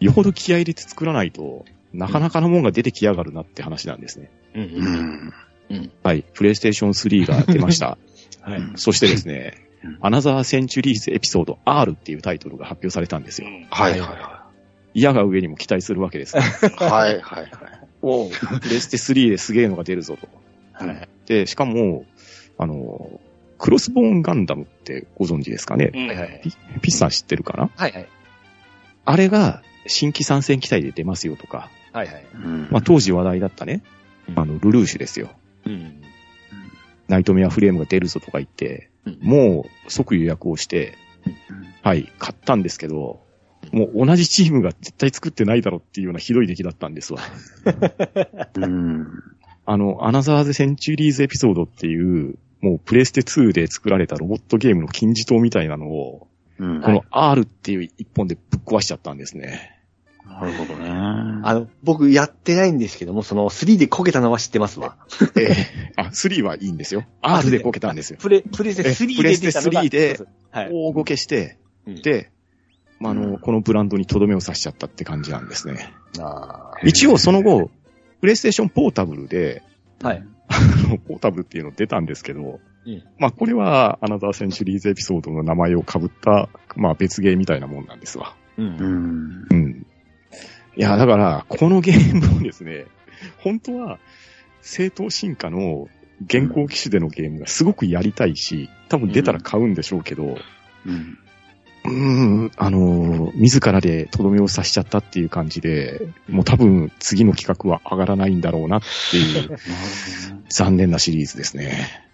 [0.00, 4.30] よほど気合い入れて作らないと、なかなかのもんが出てきやがるなって話なんですね。
[4.54, 4.60] う。
[4.60, 5.32] うん
[5.74, 5.92] ん。
[6.04, 6.24] はい。
[6.34, 7.98] プレイステーション3が出ました。
[8.42, 8.60] はい。
[8.76, 9.54] そしてですね
[9.84, 13.48] うん、アナザーセンチュリーズエピソード R っていうタイトルが発表されたんですよ。
[13.70, 14.48] はいは
[14.92, 16.36] 嫌が上にも期待するわけです。
[16.36, 16.90] いはい。
[16.90, 17.87] はいはいはい。
[18.02, 20.28] おうプレステ3ですげえのが出るぞと。
[20.72, 21.08] はい。
[21.26, 22.04] で、しかも、
[22.56, 23.20] あの、
[23.58, 26.06] クロスボーンガンダムってご存知ですかね、うん。
[26.06, 26.40] はいはい。
[26.42, 27.70] ピピッサン知ってるかな？
[27.74, 28.08] はいはい。
[29.04, 32.26] あれが新規参戦機体で出ますよとか、はいはい。
[32.34, 33.82] うんまあ当時話題だったね、
[34.36, 35.30] あの、ルルーシュですよ。
[35.66, 36.02] うん。
[37.08, 40.98] ナイトメアフレームが出るぞとか言って、うんもう即予約をして、
[41.82, 43.20] はい、買ったんですけど、
[43.72, 47.20] もう同じチームが絶対作ってないだろっていうようなひどい出来だったんですわ。
[48.56, 49.06] うん。
[49.66, 56.28] あの、アナザーズ・センチュリーズ・エピソードっていう、もうプレステ2で作られたロボットゲームの金字塔みたいなのを、
[56.58, 56.80] うん。
[56.80, 59.78] この R っていう一本でぶっ壊しちゃったんですね。
[60.28, 60.88] なるほどね。
[60.90, 64.96] あの、僕やってないんですけども、その3でこけたのは知ってますわ。
[65.36, 67.04] ええあ、3はいいんですよ。
[67.22, 68.18] R でこけたんですよ。
[68.20, 70.70] プレ、プレステ3でえプレステ出たのが3でそうそうはい。
[70.72, 72.30] 大ごけして、うんで、
[73.00, 75.92] まあ、あの、うんこのブランドにとどめを刺しちゃったって感じなんですね。
[76.20, 77.70] あ一応その後、
[78.20, 80.24] プレイステーションポータブルで、ーはい。
[81.06, 82.40] ポータブルっていうの出たんですけど、
[82.86, 88.34] うんまあこれはアナザーセンチュリーズエピソードの名前を被った、まあ別ゲーみたいなもんなんですわ。
[88.56, 88.62] う。
[88.62, 89.46] うんん。
[89.50, 89.86] うん。
[90.76, 92.86] いや、だから、このゲームをですね、
[93.38, 93.98] 本当は、
[94.62, 95.88] 正当進化の
[96.24, 100.34] 現行機種でのゲームがすごくやりたいし、多分出たら買うんでしょうけど、うん。
[100.86, 109.58] うーん、あの、自らでとどめを刺しちゃったっていう感じで、もう多分次の企画は上がらないんだろうなっていう
[110.50, 112.04] 残念なシリーズですね。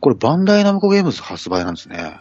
[0.00, 2.16] これ、バンダイナムコゲームズ発売なんですね。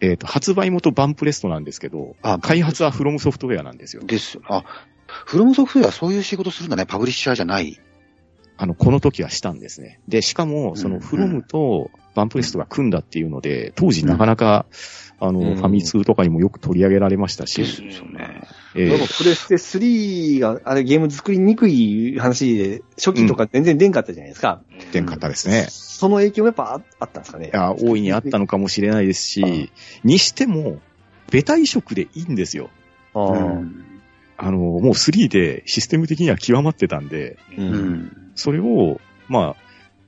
[0.00, 4.02] えっ、と、発売元バンプレストなんですけど、あ開発はフロムソフトウェアなんですよ。
[4.02, 4.42] ですよ。
[4.48, 4.64] あ、
[5.06, 6.86] フロムソフトウェアはそういう仕事するんだね。
[6.86, 7.78] パブリッシャーじゃない。
[8.56, 10.00] あの、この時はしたんですね。
[10.08, 14.66] で、しかも、そのうんフロムとバンプレストが組んだっていうので、当時なかなか、
[15.20, 18.42] あの、うんファミ通とかにもよく取り上げられましたし、ですよね。
[18.74, 24.62] えーなんかプレステ3が、あれゲーム作りにくい話で、初期とか全然出んかったじゃないですか。
[24.92, 25.66] 出んかったですね。
[25.68, 27.48] その影響もやっぱああったんですかね。
[27.48, 29.70] いや、大いにあったのかもしれないですし、
[30.04, 30.80] にしても、
[31.30, 32.70] ベタ移植でいいんですよ。
[33.14, 33.84] あーうん。
[34.38, 37.62] あの、もう3でシステム的には極まってたんで、う。
[37.62, 38.32] うんん。
[38.34, 39.56] それを、まあ、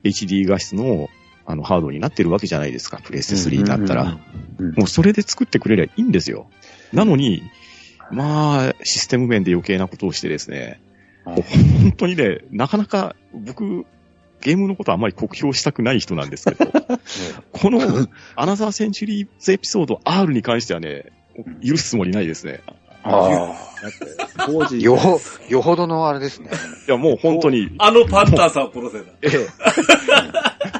[0.03, 1.09] HD 画質の、
[1.45, 4.03] あの、ハードになってるわけじゃないですか、プレステ3だったら。
[4.03, 6.47] うんもうそれで作ってくれりゃいいんですよ。
[6.93, 7.43] なのに、
[8.11, 10.79] まあ、システム面で余計なことをしてですね、
[11.25, 13.85] うん本当にね、なかなか僕、
[14.41, 16.71] ゲームのことあんまり酷評したくない人なんですけど、
[17.51, 21.11] このアナザーセンチュリーズエピソード R に関してはね、
[21.65, 22.61] 許すつもりないですね。
[23.03, 23.53] あ
[24.45, 24.79] 当時あ。
[24.79, 26.49] よほ、よほどのあれですね。
[26.87, 29.11] いや、もう本当に、あのパンターさんを殺せた。
[29.21, 29.47] ええ、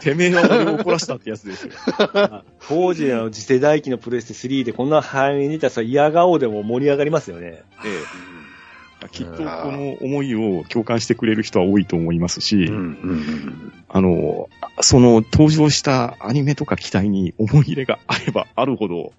[0.03, 1.73] てめえは俺を怒らしたってやつですよ。
[2.67, 7.63] 当時の次世代機のプレステ3でこんな早めに出たらさ、嫌顔でも盛り上がりますよね。
[7.85, 8.03] え
[9.05, 12.75] え、きっとこの思いを共感してくれる人は多いと思いますし、うん。
[12.75, 13.73] うん。
[13.89, 14.49] あの、
[14.81, 19.13] その登場したアニメとか機体に思い入れがあればあるほど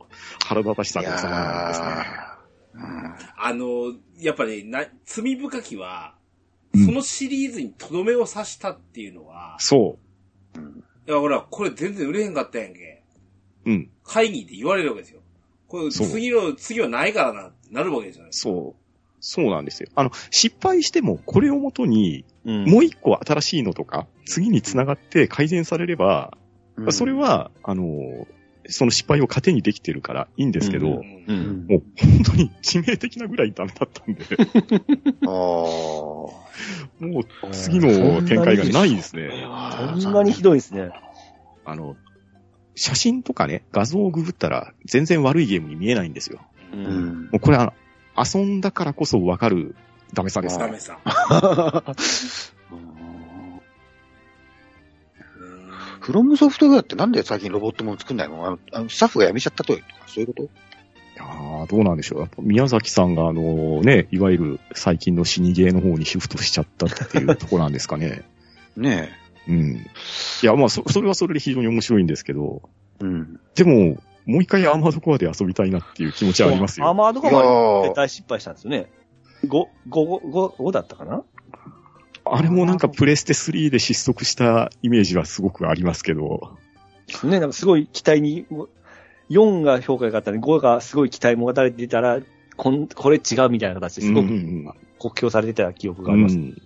[0.44, 1.87] 腹立たしさいやが収まらないですね。
[1.87, 2.35] ー
[3.37, 6.14] あの、やっぱり、な、罪深きは、
[6.75, 9.99] そのシリーズにとどめを刺したっていうのは、そ
[11.07, 13.03] いや、ほら、これ全然売れへんかったやんけ。
[13.67, 13.71] う。
[13.71, 13.90] うん。
[14.05, 15.21] 会議で言われるわけですよ。
[15.69, 18.29] これ、次の、次はないからな、ってなるわけですよね。
[18.33, 18.85] そう。
[19.21, 19.88] そうなんですよ。
[19.95, 26.37] あの、失敗しても、これをもとに、うんもう一個新しいのとか、次に繋がって改善されれば、
[26.77, 28.27] うんそれ、は、あの、
[28.68, 31.66] その失敗を糧にできてるからいいんですけど、ううんうん。
[31.68, 34.24] もう本当に致命的なぐらいダメだったんで、
[35.27, 35.31] ああ。
[37.00, 39.31] もう次の展開がないですね。
[39.98, 40.90] そんなにひどいですね。
[41.64, 41.96] あの、
[42.74, 46.40] 写真とかね、画像をググったら全然悪いゲームに見えないんですよ。
[46.72, 46.77] う。
[46.77, 47.22] うんん。
[47.24, 47.72] もうこれは
[48.16, 49.74] 遊んだからこそわかる
[50.12, 50.64] ダメさですね。
[50.64, 50.98] ダメさ。
[56.05, 58.47] フロムソフトウェアってなんで最近ロボットもの作んないの？
[58.47, 60.43] あのあのスタッフが辞めちゃったとか、そういうこと？
[60.43, 60.49] い
[61.17, 62.21] やーどうなんでしょう。
[62.21, 68.23] やっぱ宮崎さんがあのね、いわゆる最近の死にゲーの方にシフトしちゃったっていうところなんですかね。
[68.77, 69.12] ね
[69.49, 69.77] うん。
[69.77, 72.69] いや、まあそ、それはそれで非常に面白いんですけど、
[73.01, 73.05] え。
[73.05, 73.40] うん。
[73.55, 76.87] でも、もう一回アーマードコアで遊びたいなっていう気持ちはありますよ。
[76.87, 78.90] アーマードコアーで大失敗したんですよね。
[79.47, 81.23] 5、5、5、5だったかな？
[82.24, 86.56] あれもなんかプレステ3で失速したイメージはすごくありますけど、
[87.24, 88.46] ね、なんかすごい期待に、
[89.30, 92.20] 4が評価があったのに5がすごい期待もたれてたら、
[92.56, 94.34] こん、これ違うみたいな形ですごくうんう
[94.70, 96.37] ん酷評されてた記憶うがあります。
[96.37, 96.56] ん。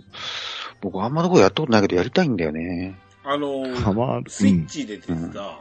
[0.80, 2.96] 僕あんまどこやったことないけどやりたいんだよね。
[3.24, 4.30] あのハマる。
[4.30, 5.60] スイッチで出てた、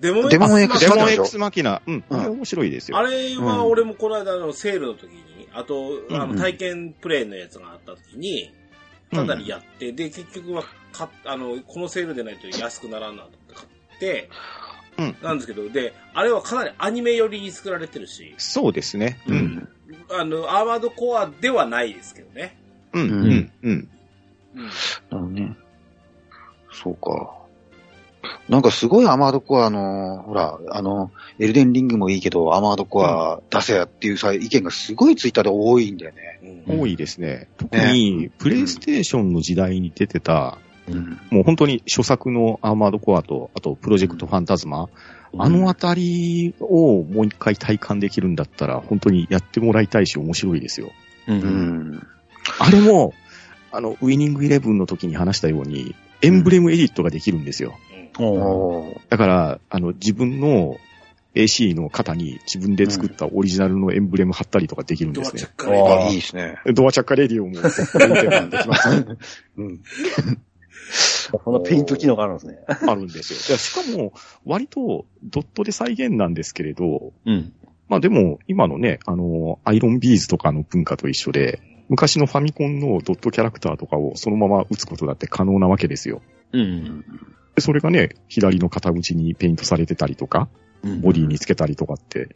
[0.00, 1.82] デモデモエクスデモマキナでしょ X マキナ。
[1.86, 2.04] うん。
[2.08, 2.96] あれ面白いですよ。
[2.96, 8.52] あれは俺もこの間のセールの時に、あと、あうんの体験プレイのやつがあった時に、
[9.10, 14.30] かなりやって、で、結局はか、あの、このセールでないと安くならんなと思って買って、
[14.98, 19.18] うんなんですけど、で、あれはかなりアニメ寄りに作られてるし、そうですね。
[19.26, 19.32] う。
[19.32, 19.68] うんん。
[20.10, 22.58] あの、アーマードコアではないですけどね。
[22.92, 23.02] うん。
[23.02, 23.52] ううんん。
[23.62, 23.88] うん。
[24.54, 24.70] うん。
[25.10, 25.56] なのね。
[26.72, 27.39] そうか。
[28.50, 36.64] なんかすごいアーマードコアの、ほら、あの、エルデンリングもいいけど、アーマードコア出せやっていうさ、意見がすごいツイッターで多いんだよね。
[36.66, 37.48] うん多いですね。
[37.56, 40.58] 特に、プレイステーションの時代に出てた、
[40.88, 41.20] うん。
[41.30, 44.88] もう本当に初作のアーマードコアと、あとプロジェクトファンタズマ、
[45.38, 50.90] あのあたりをもう一回体感できるんだったら、本当にやってもらいたいし面白いですよ。
[51.28, 51.32] う。
[51.32, 52.06] うんん。
[52.58, 53.14] あれも、
[53.70, 57.74] あの、ウィニングイレブンの時に話したように、エンブレムエディットができるんですよ。
[59.08, 60.76] だから、あの、自分の
[61.34, 65.52] AC の肩に自分で作ったオリジナルのエンブレム貼ったりとかできるんですねドアチャッ。
[65.56, 66.58] カレーああ、いいですね。
[66.74, 67.60] ドアチャッカレディオもで
[68.58, 69.16] きます。
[69.56, 69.80] うん。
[71.32, 72.58] このペイント機能があるんですね。
[72.66, 73.56] あるんですよ。
[73.56, 74.12] でしかも、
[74.44, 77.52] 割とドットで再現なんですけれど、うん。
[77.88, 86.22] まあでも、今のね、あの、アイロンビーズとかの文化と一緒で、昔のファミコンのドットキャラクターとかをそのまま打つことだって可能なわけですよ。
[86.52, 87.04] うん。
[87.60, 90.48] でそれがね、左の肩口にペイントされてたりとか、
[91.02, 92.34] ボディにつけたりとかって、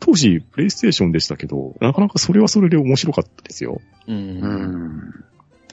[0.00, 3.80] 当時、プレイステーションでしたけど、なかなかそれはそれで面白かったですよ。
[4.06, 4.12] う。
[4.12, 5.14] うんん。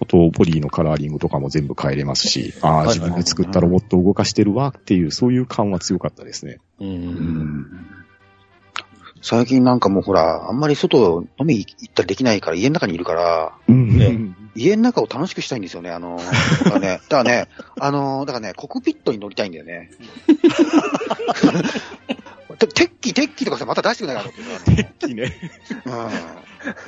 [0.01, 6.57] あと、ボディのカラーリングとかも全部変えれますし、ああ、はい自分で作ったロボットを動かしてるわっていう、そういう感は強かったですね。
[6.79, 6.85] う。
[6.85, 7.67] うんん。
[9.27, 15.89] 最近なんかもうほら、あんまり外飲み行ったりできないから家の中にいるから、うんね家の中を楽しくしたいんですよね。
[15.89, 16.19] あの、
[16.63, 17.47] だからね、 だからね、
[17.79, 19.89] あの、だからね、コクピットに乗りたいんだよね。
[22.55, 24.29] てテッキ、テッキとかさ、また出してくれないか
[25.07, 25.33] いいね。
[25.85, 26.09] なう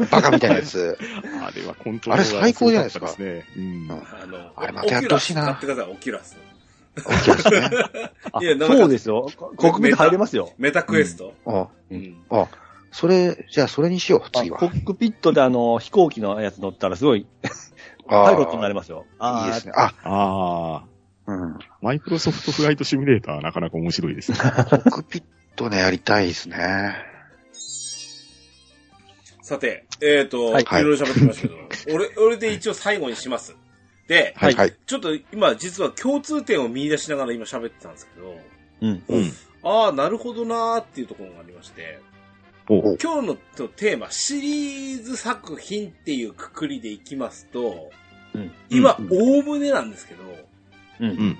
[0.04, 0.08] ん。
[0.12, 0.95] バカみたいなやつ。
[1.41, 3.45] あれはコントローラーあれ最高じゃないですかね。
[3.58, 3.63] うん。
[3.63, 3.95] うんあ
[4.28, 6.38] の、あれまたやってほしいなってください、 Oculus。
[8.34, 9.30] あいやなんかそうですよ。
[9.36, 10.54] コックピット入れますよ。
[10.58, 11.34] Meta Quest。
[11.46, 12.18] あ、うん。
[12.30, 12.48] あ、
[12.92, 14.58] それ、じゃあそれにしよう、あ次は。
[14.58, 17.28] コックピットであの、飛行機のやつ乗ったらすごい、
[18.08, 19.06] あパイロットになりますよ。
[19.20, 19.74] あーいいですね。
[19.76, 20.84] あ、ああ、
[21.28, 21.60] うん。
[21.82, 24.38] マイクロソフトフライトシミュレーターなかなか面白いですね。
[24.42, 25.24] コックピッ
[25.56, 26.96] トね、やりたいですね。
[29.42, 33.56] さて、えっ、と、はいい、ろいろ喋ってきましたけど、俺、俺で一応最後にします。
[34.08, 34.56] で、はい。
[34.56, 34.74] はい。
[34.86, 38.38] ちょっと今実は共通点を見出しながら今喋ってたんですけど、
[38.82, 39.04] うん。
[39.08, 39.34] うん。
[39.63, 42.00] ああ、なるほどなーっていうところがありまして、
[42.67, 43.36] 今日の
[43.76, 47.91] テーマ、シリーズ作品っていうくくりでいきますと、
[48.34, 48.52] うん。
[48.70, 50.48] 今、うんおおむねなんですけど、う。
[51.00, 51.38] うんん。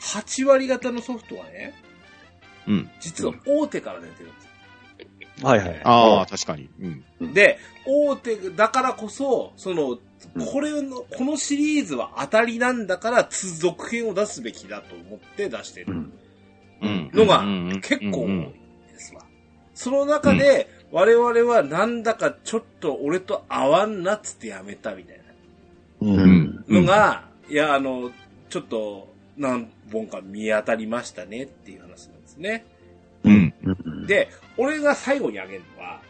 [0.00, 1.74] 8割方のソフトはね、
[2.66, 2.90] うん。
[3.00, 4.47] 実は大手から出てるんですよ。
[5.42, 5.80] はいはい。
[5.84, 6.68] ああ、確かに。
[7.20, 7.32] うん。
[7.32, 9.98] で、大手だからこそ、その、
[10.52, 16.10] これの、このシリーズは当たりなんだから、続編を出すべきだと思って出してる
[17.12, 18.40] のがうん結構多い
[18.92, 19.22] ですわ。
[19.74, 25.18] その中で、我々はなんだかちょっと俺と合わんなっつってやめたみたい
[26.00, 26.06] う。
[26.06, 28.10] うんのが、いや、あの、
[28.50, 32.66] ちょっと何本か見当たりましたねっていう話なんですね。
[33.24, 33.54] うん。
[33.62, 36.00] うんで、俺が最後にあげるのは、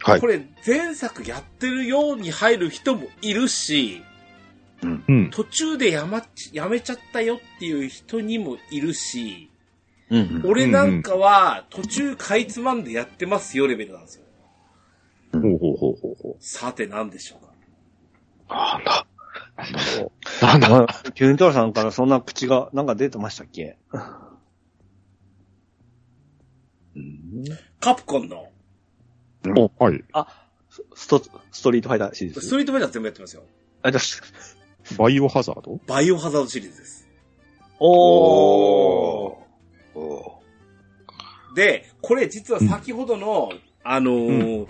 [0.00, 0.26] はいこ。
[0.26, 4.02] れ前作やってるように入る人もいるし、
[4.82, 5.30] うん。
[5.30, 9.48] 途中でやまやめちゃったよっていう人にもいるし、
[10.10, 10.42] うん。
[10.44, 14.24] 俺なんかは途中かいつまんでやってますよレベルなんですよ。
[15.32, 17.52] ほうほうほうほうほさて何でしょうか
[18.54, 19.06] なんだ。
[20.00, 20.44] う。
[20.44, 20.68] なんだ。
[20.68, 23.78] まあキュントラさんからそんな口が、なんか出てましたっけ？
[27.80, 28.48] カプコンの
[29.56, 30.04] お、はい。
[30.94, 32.40] スト、ストリートファイターシリーズ。
[32.40, 33.42] ストリートファイター全部やってますよ。
[33.82, 35.80] あ、じゃあバイオハザード？
[35.86, 37.08] バイオハザードシリーズです。
[37.78, 39.32] おー。
[39.94, 40.42] お
[41.54, 43.50] で、これ実は先ほどの、
[43.84, 44.66] あのー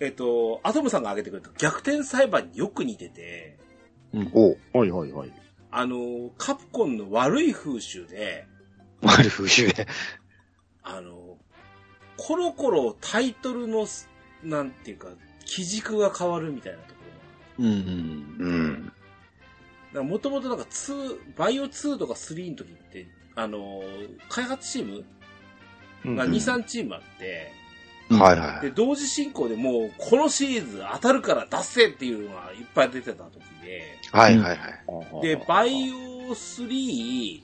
[0.00, 3.58] えっと、アトムさんが挙げてくれた逆転裁判によく似てて、
[4.32, 5.32] おはいはいはい。
[5.70, 8.46] あのーカプコンの悪い風習で、
[9.02, 9.86] 悪い風習で。
[10.82, 11.41] あのー
[12.24, 14.08] コロコロタイトルのす、
[14.44, 15.08] なんていうか、
[15.44, 17.00] 基軸が変わるみたいなとこ
[17.58, 17.70] ろが。
[17.70, 17.78] うん
[18.40, 18.92] うん。
[19.94, 20.08] うん。
[20.08, 25.04] もともとなんか2、バイオ2とか3の時って、あのー開発チーム
[26.04, 27.50] うんが2、3チームあって、
[28.08, 34.16] はいはで、同時進行でもう、このシリーズ当たるから出せっていうのがいっぱい出てた時で、い。
[34.16, 35.22] はいはいはい。
[35.22, 37.42] で、バイオ3、違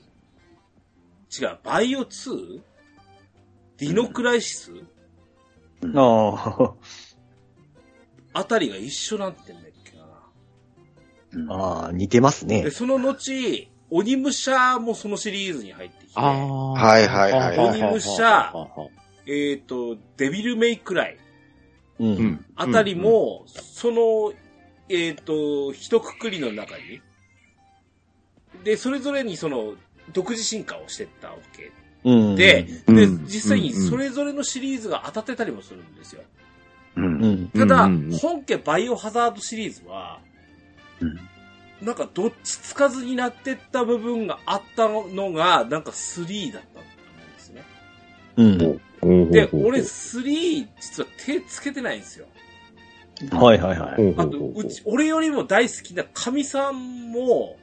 [1.45, 2.61] う、バイオ 2?
[3.79, 4.71] ディノクライシス？
[5.95, 6.73] ああ。
[8.33, 9.97] あたりが一緒なんてんだっけ
[11.47, 11.53] な。
[11.53, 12.71] ああ、似てますねで、。
[12.71, 16.71] その後、鬼武者もそのシリーズに入ってきて、ああ。
[16.73, 18.89] はいはいはい鬼武者は
[19.25, 21.17] えっ、と、デビルメイクライ
[21.99, 22.05] う。
[22.05, 22.45] うんん。
[22.55, 24.33] あたりも、その、
[24.89, 27.01] えっ、と、一括りの中に、
[28.63, 29.75] で、それぞれにその、
[30.11, 31.71] 独自進化をしてったわけ。
[32.03, 32.35] うん。
[32.35, 36.21] で、うんでうん、実際にうんそれぞれのシリーズが当たってたりもするんですよ。
[37.57, 37.89] ただ、
[38.21, 40.19] 本家バイオハザードシリーズは、
[41.01, 41.19] うん
[41.81, 46.87] なんかどっちつかずになってった部分があったのが、なんか3だったと思
[48.37, 48.81] うんで
[49.29, 49.31] すね。
[49.31, 52.27] で、俺3、実は手つけてないんですよ。
[53.31, 54.13] はいはいはい。
[54.17, 57.57] あと、うち、俺よりも大好きな神さんも、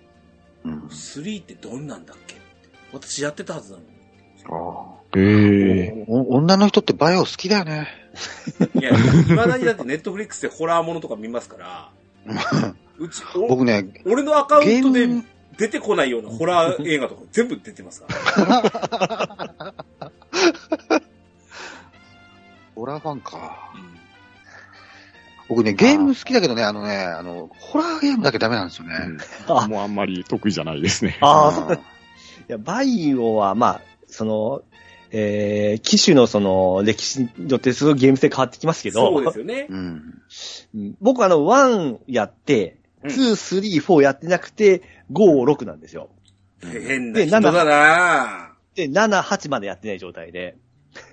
[0.65, 0.79] うん。
[0.87, 2.43] 3ってどんなんだっけって
[2.93, 3.96] 私やってたはずなのに。
[4.51, 7.89] あえ女の人ってバイオ好きだよね。
[8.75, 11.91] いや、未だにだってネットフリックスでホラーものとか見ますから、
[12.99, 15.25] うち、お僕ね、俺のアカウゲーントでム、
[15.57, 18.15] 出てこないようなホラー映画とか全部出てますから。
[22.75, 23.71] ホラーファンか。
[23.75, 23.97] うん
[25.49, 28.95] 僕ね、ゲーム好きだけどね、あのね、あの、ホラーゲームだけダメなんですよね。
[29.47, 31.19] あもうあんまり得意じゃないですね。
[31.21, 31.79] ああ、そうい
[32.49, 34.63] や、バイオは、まあ、その、
[35.11, 39.67] えー、機種のその、歴史によってすごいゲーム性変わってきますけど、そうですよね。
[39.71, 40.23] うん。
[40.75, 43.15] うん僕あの、1やって、うん2、
[43.81, 46.11] 3、4やってなくて、5、6なんですよ。
[46.63, 50.57] 変な人だなで、7、8までやってない状態で。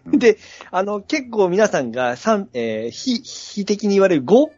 [0.05, 0.37] うんで、
[0.71, 4.45] あの、結構皆さんが、三えー、非、非的に言われる 5?
[4.45, 4.51] う。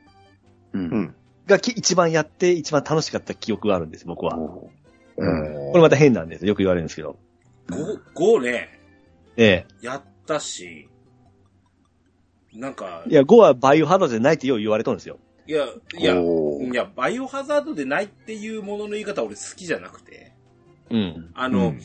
[0.74, 1.16] うんん。
[1.48, 4.36] がき一番やって、一番楽しかった記憶があるんです、僕は。
[4.36, 4.72] こ
[5.18, 5.74] うん。
[5.74, 6.50] れまた変なんですよ。
[6.50, 7.18] よく言われるんですけど。
[7.68, 8.80] 5、5ね、
[9.38, 10.90] えやったし、
[12.54, 13.04] なんか。
[13.08, 13.12] え。
[13.12, 15.20] い、や、5はバイオハザードじゃないってよう言われたんですよ。
[15.48, 15.66] いや、
[15.98, 20.34] いや、いや、バイオハザードでないっていうものの言い方俺好きじゃなくて、
[20.90, 21.32] うん。
[21.34, 21.82] あの、うん。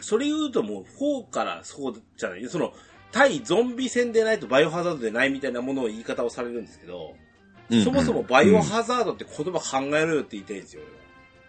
[0.00, 2.72] それ言うともう4からそうじゃない、その、
[3.12, 7.14] 対ゾンビ戦でないとバイオハザードでないみたいなものを言い方をされるんですけど、
[7.84, 10.82] そもそもバイオハザードって言葉考えろよって言いたいんですよ、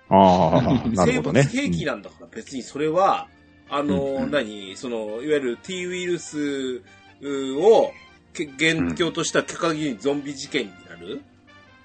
[0.10, 1.44] ああ、なるほどね。
[1.44, 3.28] 物兵器なんだから別にそれは、
[3.70, 6.82] あの、うん何、その、いわゆる T ウイルス
[7.24, 7.92] を
[8.34, 11.22] け元凶とした結果的にゾンビ事件になる、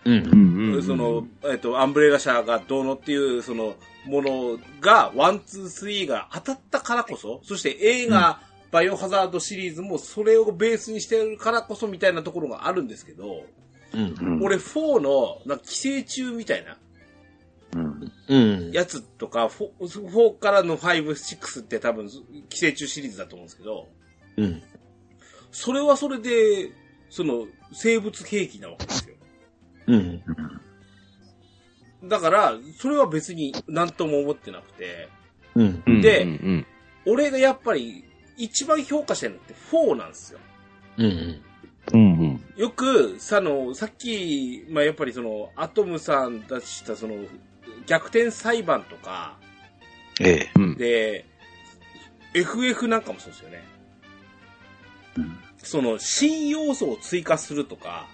[0.05, 0.13] うん。
[0.13, 3.75] うんうんうんその、えっと、アンブレラ社がどうのっていう、その、
[4.07, 8.41] ものが、 one, two, three が当たったからこそ、そして映画、
[8.71, 13.45] バイオハザードシリーズもそれをベースにしてるからこそみたいなところがあるんですけど、
[13.93, 14.17] うん。
[14.21, 14.43] うん。
[14.43, 16.77] 俺4の、なんか寄生虫みたいな
[17.75, 18.13] うん。
[18.29, 18.37] う
[18.69, 18.73] ん。
[18.73, 22.09] やつとか、4, 4からの5、6って多分
[22.49, 23.89] 寄生虫シリーズだと思うんですけど、
[24.37, 24.63] うん。
[25.53, 26.71] それはそれで、
[27.11, 29.15] その、生物兵器なわけですよ。
[29.89, 30.23] うん。
[32.09, 35.09] だから、それは別に何とも思ってなくて、
[35.55, 35.83] うん。
[35.87, 36.67] うんでうんうん
[37.07, 38.05] 俺がやっぱり
[38.37, 40.39] 一番評価してるのって4なんですよ。
[40.99, 41.43] うん。
[41.93, 42.45] うんうん。
[42.57, 47.15] よく、さの、さっき、まあ、やっぱりその、アトムさん出したその、
[47.87, 49.39] 逆転裁判とか、
[50.21, 50.51] ええ。
[50.57, 50.77] うん。
[50.77, 51.25] で、
[52.35, 53.63] FF なんかもそうですよね。
[55.17, 58.09] うんその、新要素を追加するとか、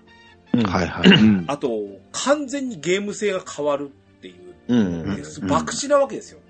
[0.53, 1.11] うんはいはい。
[1.11, 1.45] うん。
[1.47, 1.71] あと、
[2.11, 4.35] 完全にゲーム性が変わるっていう、
[4.69, 5.03] うん。
[5.03, 6.41] うん爆死なわけですよ。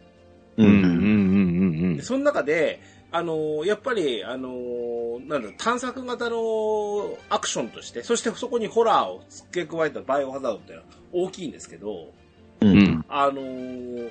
[0.57, 0.65] う。
[0.65, 2.81] うんうんんうんでその中で、
[3.13, 12.13] あのやっぱり、あのなんだ、探索型のアクションとして、そしてそこにホラーを付け加えたバイオハザードっていうのは大きいんですけど、
[12.61, 12.67] う。
[12.67, 13.05] うんん。
[13.09, 14.11] あのー、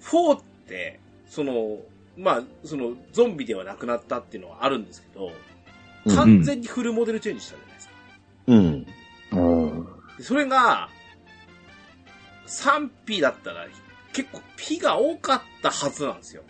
[0.00, 1.78] 4って、その、
[2.16, 5.32] まあ、その、ゾンビではなくなったっていうのはあるんですけど、うん
[6.14, 7.94] 完全にフルモデルチェンジしたじゃないですか。
[8.46, 8.86] うん。
[9.32, 10.88] おーでそれが、
[12.46, 13.66] 3P だったら、
[14.12, 16.42] 結構 P が多かったはずなんですよ。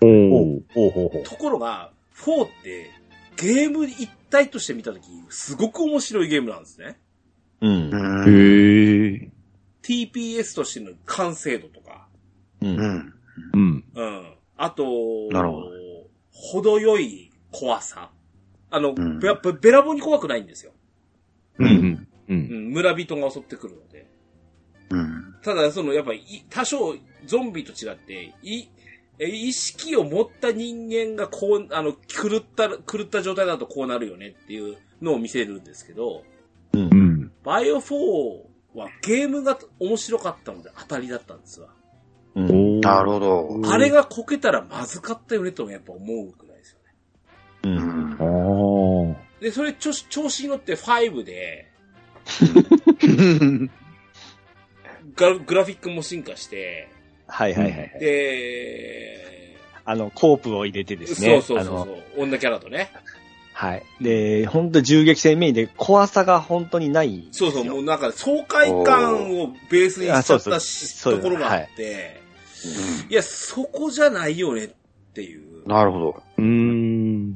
[0.00, 1.22] おほーうほうほうほう。
[1.24, 2.90] ところが、4って、
[3.36, 6.98] ゲーム一体として見たとき、すごく面白いゲームなんですね。
[7.60, 7.90] うん。
[7.90, 8.28] うん。
[8.28, 9.28] へえ。
[9.82, 12.08] TPS としての完成度とか、
[12.60, 12.66] う。
[12.66, 13.14] うんん。
[13.54, 13.84] うん。
[13.94, 14.34] うん。
[14.56, 14.84] あと、
[15.30, 15.70] なるほど
[16.32, 18.10] 程よい怖さ。
[18.70, 20.72] あの、うんべべべらぼうに怖くないんですよ。
[21.58, 22.06] うん。
[22.28, 22.70] うん。
[22.70, 24.06] 村人が襲ってくるので。
[24.90, 25.36] うん。
[25.42, 26.94] ただ、その、やっぱり、多少、
[27.26, 28.68] ゾンビと違って、い、
[29.18, 36.24] え意識を持った人間がこう、あの、狂った、狂った状態だとこうなるよねっていうのを見せるんですけど、
[36.72, 37.32] うん。
[37.44, 41.68] バイオ4はゲームが面白かったので当たりだったんですわ。
[42.34, 42.80] うん。
[42.80, 43.60] なるほど。
[43.70, 46.94] あれがこけたらまずかったよねとやっぱ思うくらいですよね。
[47.64, 47.68] う。
[47.68, 47.72] う
[49.10, 49.16] ん。
[49.40, 51.70] で、それ調子調子に乗って5で、
[55.16, 56.88] ガグラフィックも進化して、
[57.26, 57.98] はいはいはいはい。
[58.00, 61.40] で、あの、コープを入れてですね。
[61.40, 62.92] そうそうそうそう、女キャラとね。
[63.60, 63.84] はい。
[64.00, 67.28] で、本当銃撃戦メインで怖さが本当にない。
[67.30, 72.22] そうそう、もうなんか爽快感をベースにしちゃっあそうたそうしそうところがあって、
[73.10, 74.68] いや、そこじゃないよねっ
[75.12, 75.68] ていう。
[75.68, 76.22] なるほど。
[76.38, 77.34] うーん。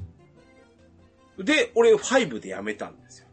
[1.41, 3.27] で、俺5でやめたんですよ。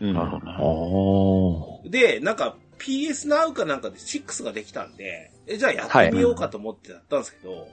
[0.00, 0.12] うん。
[0.12, 1.90] なるほどね。
[1.90, 7.68] で、なんか PS Now かなんかで6ができたんで、え、じゃあやってみようかと思ってやったんですけど、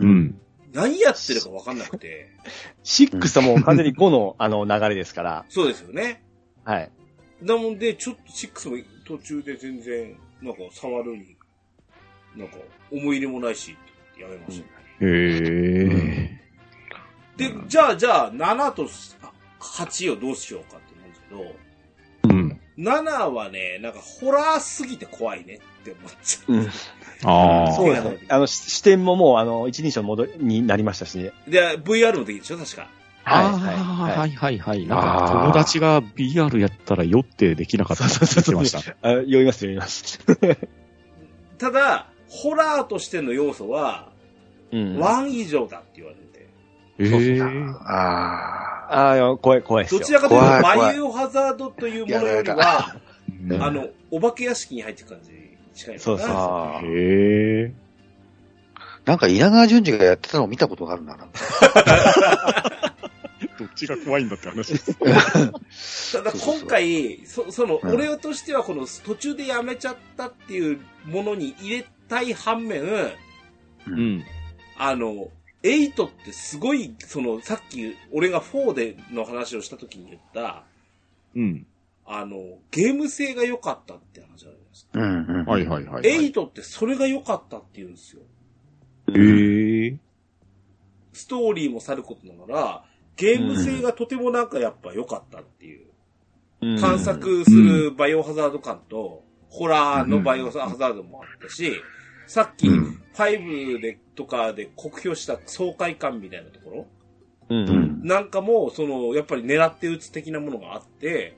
[0.00, 0.40] うん。
[0.74, 2.30] 何やってるかわかんなくて、
[2.82, 5.46] 6はもう完全に5の あの流れですから。
[5.48, 6.22] そうですよね。
[6.64, 6.90] はい。
[7.40, 11.36] なので、ちょっと6も途中で全然、なんか触るに、
[12.36, 12.56] なんか
[12.90, 13.76] 思い入れもないし、
[14.18, 14.84] やめましたね。
[15.00, 15.08] へ
[15.90, 16.40] え。
[17.36, 18.88] で、じゃあ、じゃあ、7と
[19.60, 22.60] 8をどうしようかって思うんですけど、うん。
[22.78, 25.60] 7はね、なんかホラーすぎて怖いね
[25.90, 26.70] って思っちゃうん。
[27.30, 27.72] ああ。
[27.72, 28.18] そうですね。
[28.28, 31.32] あの、し視点ももう、あの、一人称戻りになりましたしね。
[31.46, 31.50] う。
[31.50, 32.58] で、VR もできるでしょ？
[32.58, 32.88] 確か。
[33.26, 34.16] ああ、はい。
[34.18, 34.86] はいはいはい。
[34.86, 38.96] なんか友達が BR やったら酔ってできなかったって言ってました。
[39.02, 40.20] あ酔います、酔います。
[41.58, 44.08] ただ、ホラーとしての要素は、
[44.72, 44.98] うん。
[44.98, 46.48] 1以上だって言われて。
[46.98, 47.40] ええ。
[47.86, 48.60] あ
[48.90, 49.30] あ。
[49.32, 50.00] あ怖い、怖いですよ。
[50.00, 52.96] どちらかというと、バイオハザードというものよりは、
[53.48, 55.43] うんあの、お化け屋敷に入っていく感じに
[55.74, 55.98] 近い。
[55.98, 56.30] そうそう
[56.86, 57.72] へえ。
[59.04, 61.16] なんか稲川淳二がやってたのを見たことがあるな。
[61.16, 61.34] なんか
[63.58, 66.12] どっちが怖いんだって話です。
[66.12, 72.82] ただ今回、そその、うん俺としてはこの途中でやめちゃったっていうものに入れたい反面、
[73.86, 74.24] うん。
[74.76, 75.28] あの、
[75.62, 80.64] 8ってすごい、その、さっき俺が4での話をした時に言った、
[81.36, 81.66] うん。
[82.06, 85.00] あの、ゲーム性が良かったって話じゃないですか。
[85.00, 85.44] うんうん。
[85.44, 86.02] はいはいはい。
[86.02, 88.22] 8ってそれが良かったって言うんですよ。
[89.14, 89.98] へえ。
[91.12, 92.84] ストーリーもさることながら、
[93.16, 95.86] ゲーム性がとてもなんかやっぱ良かったっていう。
[95.86, 95.94] うん
[96.80, 101.74] 探索するバイオハザード感と、ホラーのバイオハザードもあったし、
[102.26, 106.86] さっきうん5でとかで酷評した爽快感みたいなところ
[107.50, 108.02] うん。
[108.02, 111.36] なんかも、その、やっぱり狙って撃つ的なものがあって、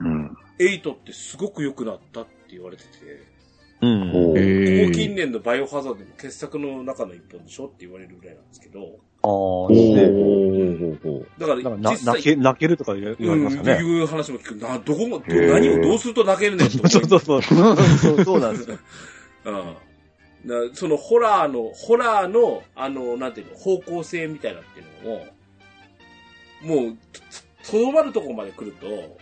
[0.00, 0.36] うん。
[0.58, 2.88] 8ってすごく良くなったって言われてて、
[3.80, 4.10] うん。
[4.12, 4.84] おーへえ。
[4.84, 10.04] ここ近年のバイオハザードの傑作の中の一本でしょって言われるぐらいなんですけど、ああ、ね。
[10.04, 11.24] ー。
[11.38, 13.72] だからかな実際泣け、泣けるとか言われますかうん、ね。
[13.78, 14.56] いう話も聞く。
[14.56, 17.42] な、どこも、何をどうすると泣けるねんと思 そうそうそう。
[17.42, 18.78] そうそうなんですよ。
[19.46, 19.74] うん。
[20.44, 26.96] だそのホラーの、ホラーの、あの、なんていうの、方向性みたいなっていうのを、もう、
[27.62, 29.18] ととどまるところまで来ると、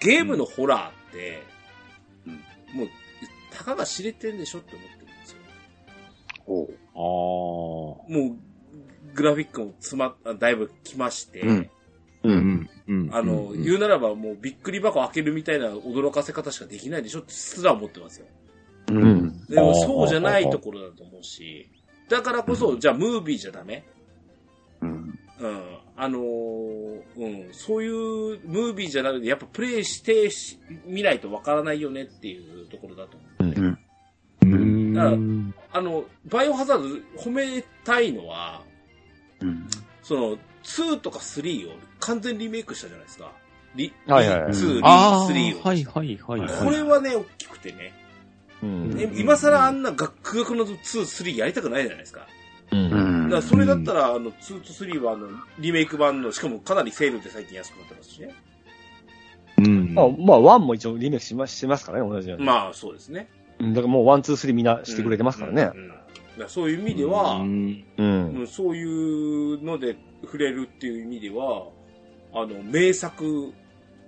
[0.00, 1.42] ゲームのホラーって、
[2.72, 2.88] もう、
[3.50, 5.38] たかが知れてんでしょって思ってるんですよ。
[6.46, 11.70] おうあもう、グラフィックも詰まだいぶ来まして、うん
[12.24, 12.28] あ。
[12.28, 12.70] うんうん。
[12.88, 18.26] うんあの、うん言うならばもうびっくり箱開けるみたいな驚かせ方しかできないでしょってすら思ってますよ。
[18.90, 19.46] うん。
[19.46, 21.70] でもそうじゃないところだと思うし、
[22.08, 23.84] だからこそ、じゃあムービーじゃダメ
[24.80, 25.18] うん。
[25.40, 25.60] うん。
[25.96, 27.52] あのーうん。
[27.52, 33.54] そういうムービーじゃなくて、やっぱプレイしてし見ないとわからないよねっていうところだと思う。
[33.54, 33.78] うん。
[34.42, 34.94] うん。
[34.94, 35.16] だから
[35.72, 38.62] あの、バイオハザード褒めたいのは、
[39.40, 39.66] うん。
[40.02, 43.32] その、2とか3を完全リメイクしたじゃないですか。
[43.74, 45.62] リ、はいはいはい2、ああ、3を。
[45.62, 46.64] はいはいはいはい。
[46.64, 47.92] これはね、大きくてね。
[48.62, 48.90] うん。
[48.94, 52.26] ね今更あんな学学の2、3やりたくないじゃないですか。
[52.72, 52.76] う。
[52.76, 53.19] うんん。
[53.30, 55.28] だからそれだったら、あの、2と3はあの、
[55.58, 58.34] リメイク版の、しかもかなりセールで最近安くなってますしね。
[59.58, 59.94] うん。
[59.94, 62.44] まあ、まあ、 one も一応リメイクしましてますからね、同じように。
[62.44, 63.28] まあ、そうですね。
[63.58, 65.84] うんだからもう one, two, three みんなしてくれてますからねうん。
[65.84, 66.02] うんだか
[66.44, 68.34] らそういう意味では、うんうん。
[68.36, 71.66] うんそういうので触れるっていう意味では、
[72.32, 73.52] あの、名作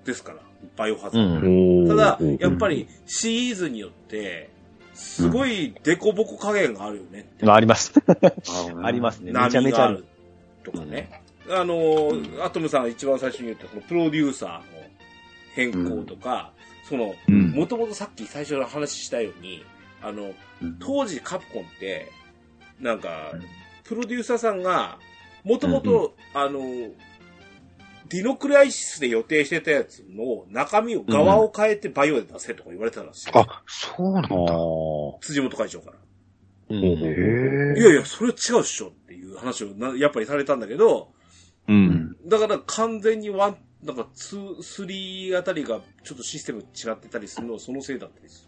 [0.04, 0.38] ですから、
[0.76, 1.46] バイオハザード。
[1.46, 1.88] うん。
[1.88, 4.51] ただ、やっぱりシリーズによって、
[5.02, 7.44] すごいデコボコ加減があるよねって。
[7.44, 7.92] まあ、あります。
[8.82, 9.32] ありまますね。
[9.32, 9.94] めちゃめちゃある。
[9.94, 10.04] 波がある
[10.64, 11.22] とかね。
[11.50, 12.12] あの、
[12.44, 14.62] アトムさんが一番最初に言ったこのプロデューサーの
[15.54, 16.52] 変更とか、
[16.88, 19.64] その、うんもともとさっき最初の話したように、
[20.00, 20.32] あの、
[20.80, 22.10] 当時カプコンって、
[22.80, 23.42] なんかうん、
[23.84, 24.98] プロデューサーさんが、
[25.44, 26.60] もともと、あの、
[28.12, 33.32] ディノクライシスで予定してたやつの中身を側を変えてバイオで出せとか言われてたんですよ。
[33.34, 34.28] あ、そうなんだ。
[35.22, 35.96] 辻本会長から。
[36.68, 36.92] うんへい
[37.78, 37.82] え。
[37.82, 41.14] やいや、それは違うっしょっていう話をなやっぱりされたんだけど、
[41.68, 41.72] う。
[41.72, 42.16] うんん。
[42.26, 48.46] だから完全に one、なんか two, three あたりがちょっとシステム違ってたりするのはそのせいだったりす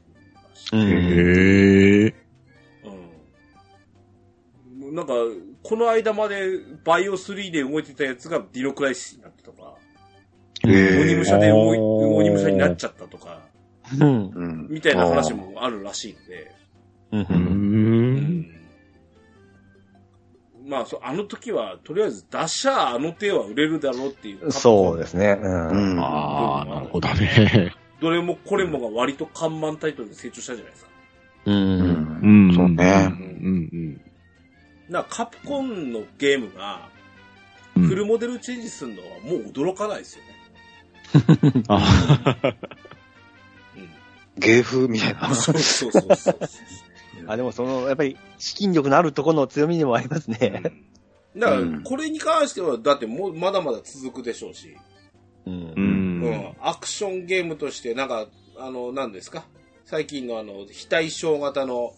[0.73, 0.79] る。
[0.79, 0.89] うん。
[0.91, 2.15] へえ。
[4.83, 4.95] うん。
[4.95, 5.15] なんか、
[5.65, 9.75] この間までバイオ3で動いてたやつがディノクライシスになったとか、
[10.62, 13.41] へモニムシャで動い、モニムシャになっちゃったとか、
[13.99, 14.31] うん。
[14.35, 14.67] うん。
[14.69, 16.55] みたいな話もあるらしいので、
[17.12, 17.17] う。
[17.17, 18.47] うんん。
[20.67, 24.53] まあ、そあの時は、とりあえず、出しゃあの手は売れるだろうっていう。
[24.53, 25.39] そうですね。
[25.41, 25.47] う。
[25.47, 26.01] うんん。
[26.01, 27.75] ああ、なるほどね。
[28.01, 30.91] どれもこれもが割と看板タイトルで成長したじゃないですか。
[31.47, 31.51] う。
[31.51, 32.55] うんん。
[32.55, 33.09] そうね。
[33.11, 34.04] うんだか
[34.91, 36.89] らカプコンのゲームが、
[37.76, 37.89] うん。
[37.89, 41.64] フルモデルチェンジするのはもう驚かないですよね。
[41.68, 42.55] あ
[43.76, 43.89] うん。
[44.39, 45.35] 芸風みたいな。
[45.35, 46.39] そうそうそうそう。
[47.26, 50.62] あ、でもその、やっぱり、資金力のあるところの強みでもありますね。
[50.64, 50.85] うん
[51.37, 54.76] だからうん、これに関しては、だってもう、まだまだ続くでしょうし、
[55.47, 55.51] う。
[55.51, 55.72] うん。
[55.76, 56.57] うんん。
[56.61, 59.45] アクションゲームとして、なんか、あの、何ですか？
[59.85, 61.93] 最近のあの、非対称型の、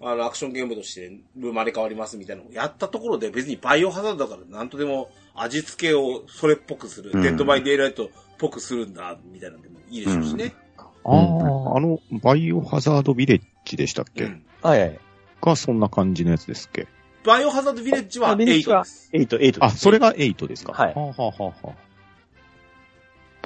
[0.00, 7.22] あの、アクションゲームとして生まれ変わりますみたいなのをやったところで、別にバイオハザードだからなんとでも味付けをそれっぽくする、うん。
[7.22, 10.54] Dead by Daylight っぽくするんだ、みたいなのでもいいでしょうしね。
[10.76, 14.24] ああ、あの、バイオハザードビレッジでしたっけ？
[14.24, 14.44] うん。
[14.62, 14.98] はいはい。
[15.42, 16.86] がそんな感じのやつですっけ？
[17.24, 19.10] バイオハザードビレッジはあビレッジ8はです。
[19.12, 20.72] 8、8あ、それが8ですか。
[20.72, 20.94] はい。
[20.94, 21.68] はあ、はあはあはあ、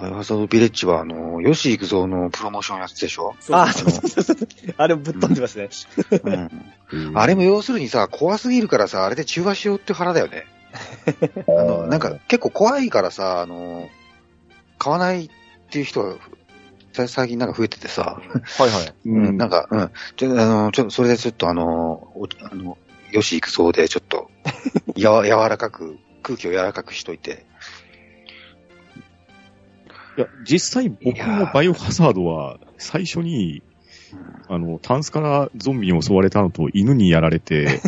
[0.01, 3.35] バイオハザードビレッジは、あの、吉幾三のプロモーションやつでしょ？
[3.51, 4.37] あ、そそううそうそう。
[4.77, 5.69] あ れぶっ飛んでますね。
[6.93, 7.19] うん。
[7.19, 10.45] あれも要するにさ、怖すぎるからさ、あれで中和しようって腹だよね。
[11.49, 13.89] あの、なんか結構怖いからさ、あの、
[14.79, 15.31] 買わないっ
[15.71, 16.17] ていう人が、
[16.93, 18.21] さ最近なんか増えててさ、
[18.59, 18.95] はいはい。
[19.09, 21.65] うん、なんか、うん、ちょ、あの、ちょっと、それでちょっとあの、
[22.15, 22.77] おあの、
[23.13, 24.31] 吉幾三でちょっと、
[24.97, 27.47] やわ、柔らかく、空気を柔らかくしといて。
[30.19, 33.63] いや、実際僕もバイオハザードは最初に、
[34.49, 37.81] あの、タンスからゾンビに襲われたのと犬にやられて、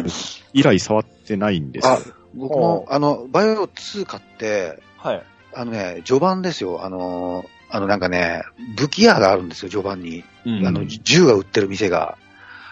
[0.52, 1.98] 以来触ってないんですよあ。
[2.34, 5.22] 僕も、あの、バイオ2買って、はい。
[5.54, 6.84] あのね、序盤ですよ。
[6.84, 8.42] あの、あのなんかね、
[8.76, 10.24] 武器屋があるんですよ、序盤に。
[10.44, 12.18] うんあの、銃が売ってる店が。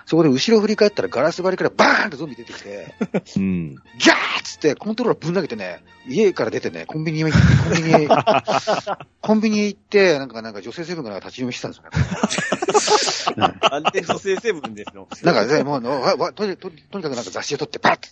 [0.07, 2.95] そこで後ろ振り返ったらガラス張りからバーンとゾンビ出てきて、
[3.37, 3.75] うん。
[3.75, 8.09] ギャーッつってコントローラーぶん投げてね、家から出てね、コンビニへ、コンビニへ、
[9.21, 13.55] コンビニへ行って、なんか、なんか女性セブンが立ち読みしてたんですよね。
[13.61, 15.09] 安定不正成分ですの。
[15.25, 18.09] なんかね、もう、わわとにとにかくなんか雑誌を取って、パッって、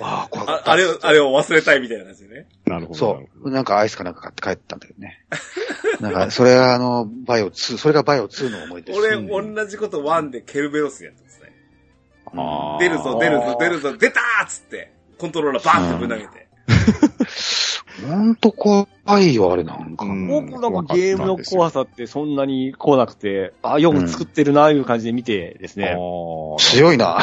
[0.00, 0.70] ああ、怖かった。
[0.70, 2.46] ああれを、あれを忘れたいみたいなんでね。
[2.66, 2.98] なるほど。
[2.98, 3.50] そう。
[3.50, 5.24] なんかアイスかなんか買って帰ったんだけどね。
[6.00, 8.98] なんか、それがあの、バイオ2、それがバイオ2の思い出です。
[8.98, 11.52] 俺、うん同じこと1でケルベロスやってますね。
[12.78, 16.48] 出るぞ、出るぞ、出るぞ、出たーっつって、コントローラーバーンってぶん投げて。
[18.06, 18.86] ほんと怖
[19.20, 20.04] いよ、あれなんか。
[20.04, 20.28] うん。
[20.28, 25.96] 僕なんかゲームの怖さってそんなに来なくて、あ、よく作ってるな、いう感じで見てですね。
[26.58, 27.18] 強いな。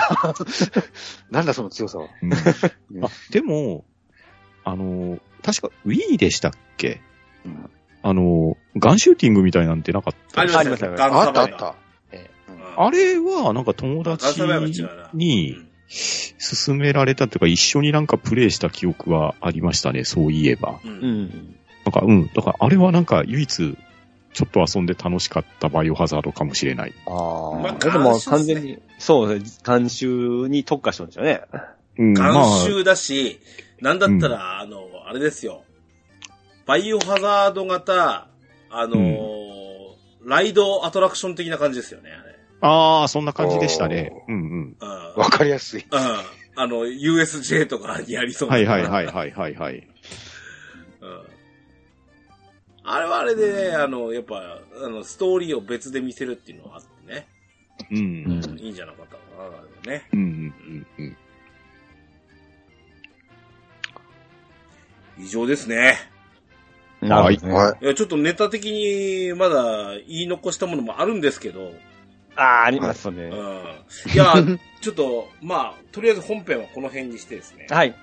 [1.31, 2.07] なんだその強さは。
[2.21, 2.27] う
[2.99, 3.05] ん。
[3.05, 3.85] あ、でも、
[4.63, 7.01] あの、確か Wii でしたっけ？
[7.45, 7.69] うん。
[8.01, 10.41] あの、ガンシューティングみたいなんてなかった。
[10.41, 10.87] ありました。
[10.91, 11.75] あったあった。
[12.49, 12.85] うん。
[12.85, 14.41] あれは、なんか友達。
[15.13, 15.57] に
[15.87, 20.79] 勧められたというか、一緒になんかプレイした記憶はありましたね、そういえば。
[20.83, 20.91] うん。
[20.91, 21.55] ううんん。
[21.85, 22.27] なんか、うん。
[22.33, 23.77] だから、あれはなんか唯一、
[24.33, 26.93] ちょっと遊んで楽しかったバイオハザードかもしれない。
[27.05, 27.59] ああ。
[27.59, 29.77] まあでも完全に、そうですね。
[29.79, 31.41] 監修に特化してるんですよね。
[31.97, 32.33] うん、監
[32.65, 33.39] 修だし、
[33.79, 35.63] なんだったら、あの、あれですよ。
[36.65, 38.27] バイオハザード型、
[38.69, 39.65] あのー
[40.25, 42.34] ライドアトラクション的な感じですよね、あれ。
[42.61, 44.11] ああ、そんな感じでしたね。
[44.27, 44.77] うんうん。
[44.79, 45.13] うん。
[45.15, 45.85] わかりやすい。
[45.89, 45.99] うん。
[46.57, 49.87] あの、USJ とかにありそうなはいはいはいはいはいはい。
[51.01, 51.21] うん。
[52.83, 57.27] あれはあれでね、あの、やっぱ、あの、ストーリーを別で見せるっていうのがあってね。
[57.91, 57.97] うん。
[57.97, 57.99] う
[58.53, 60.07] んいいんじゃなかったかな、あれはね。
[60.13, 61.17] うんうんうん
[65.17, 65.97] 以上ですね。
[67.01, 67.39] はい
[67.85, 71.71] や、ちょっとネタ的にまだ言い残したものもあるんですけど、
[72.35, 73.23] ああ、ありますね。
[73.23, 73.33] うん。
[74.13, 74.33] いや、
[74.81, 77.67] ちょっと、まあ、とりあえず本編はこの辺にしてですね。
[77.69, 77.95] はい。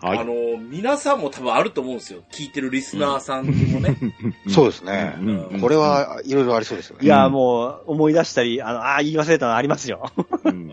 [0.00, 0.18] はい。
[0.18, 2.22] あの、皆さんも多分あると思うんですよ。
[2.30, 3.96] 聞いてるリスナーさんもね。
[4.48, 5.14] そうですね。
[5.18, 7.04] うんこれ、はいろいろありそうですよね。
[7.04, 10.10] いや、もう、思い出したり、あの、ああ、言い忘れたのありますよ。
[10.44, 10.72] うん う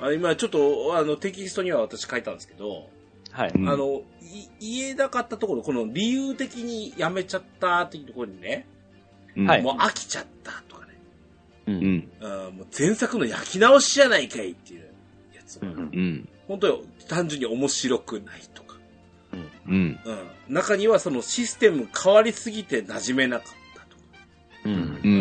[0.00, 2.88] あ今ちょっと、あの、テキストには私書いたんですけど、
[3.32, 3.52] はい。
[3.54, 4.02] うんあの、
[4.60, 8.66] い言えなかったところ、この理由的にやめちゃったっていうところにね、
[9.36, 10.62] うんはいもう飽きちゃった
[11.72, 11.76] う。
[11.76, 12.08] うんん。
[12.20, 14.88] うん、もう前作の焼き直しじゃないかいっていう
[15.34, 16.28] やつ、うんうん。
[16.46, 18.76] 本当よ、単純に面白くないとか、
[19.66, 20.00] うん。
[20.04, 24.02] うん、中にはそのシステム変わりすぎて馴染めなかったとか、
[24.64, 24.72] うん。
[24.72, 24.76] う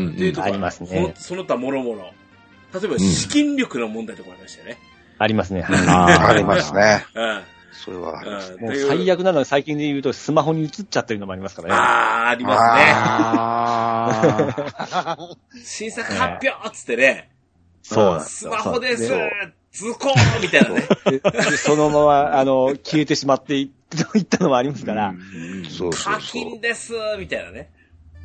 [0.09, 0.13] ん。
[0.13, 2.11] っていうところありますねそのその他もろもろ。
[2.73, 4.77] 例えば資金力の問題とかありましたよね。
[5.19, 5.63] ありますね。
[5.63, 6.73] ああります。
[6.73, 7.05] ね。
[7.15, 7.41] うん。
[7.77, 8.53] それはあります。
[8.53, 11.75] うんもう最悪なのは最近で言うとスマホに映っちゃってるのもありますからね。
[11.75, 12.67] あー、ありますあ
[15.53, 15.53] ね。
[15.63, 17.29] 新作発表っつってね、
[17.83, 19.19] そうなんですよスマホですそう
[19.71, 20.09] 図工
[20.41, 20.83] みたいなね。
[21.57, 23.71] そのまま、あの、消えてしまってい
[24.15, 25.13] いったのもありますから。
[25.69, 26.59] そうそう課そう金。
[26.61, 27.69] ですみたいなね。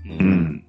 [0.06, 0.64] うん。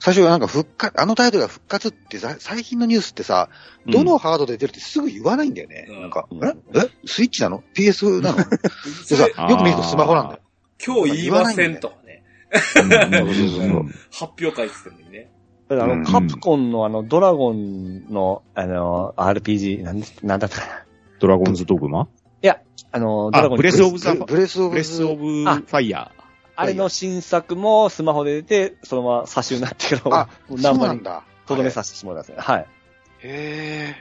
[0.00, 3.50] 最初はなんか復活、あのタイトルが復活ってさ最近のニュースってさ、
[3.86, 5.86] どのハードで出るってすぐ言わないんだよね。
[5.88, 6.00] うん。
[6.02, 6.52] なんか、うんえ？
[6.74, 6.90] え？
[7.06, 8.38] スイッチなの ?PS なの？
[8.48, 8.56] で
[9.04, 10.40] そさ、れよく見るとスマホなんだよ。
[10.84, 12.22] 今日言いませんとかね。
[12.52, 15.30] そうそうそう発表会って言ってたのにね。
[15.70, 16.02] あうん。
[16.02, 20.84] の、カプコンのあの、ドラゴンの、あの、RPG、なんなんだったかな。
[21.20, 22.08] ドラゴンズドグマ？
[22.42, 22.60] いや、
[22.90, 26.10] あの、ドラゴンブレスオブザブレスオブブレスオブフあァイヤ
[26.60, 30.28] あれの新作もスマホで出て、そのまま差しになってから、あ、
[30.60, 31.22] そうなんだ。
[31.46, 32.36] とどめさせてもらいますね。
[32.38, 32.66] はい。
[33.20, 33.94] へ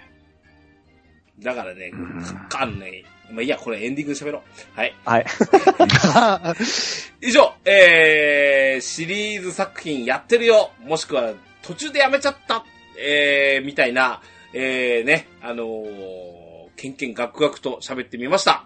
[1.40, 2.24] だからねうん、
[2.56, 4.80] あのね、まあ、いいや、これエンディングで喋ろう。
[4.80, 4.96] はい。
[5.06, 5.24] はい。
[5.24, 7.06] ー。
[7.22, 12.66] 以上、えー、シリーズ作品やってるよ、もしくは途中でやめちゃった、
[12.98, 18.66] えー、みたいな、えー、ね、あのー、ケンケンガクガクと喋ってみました。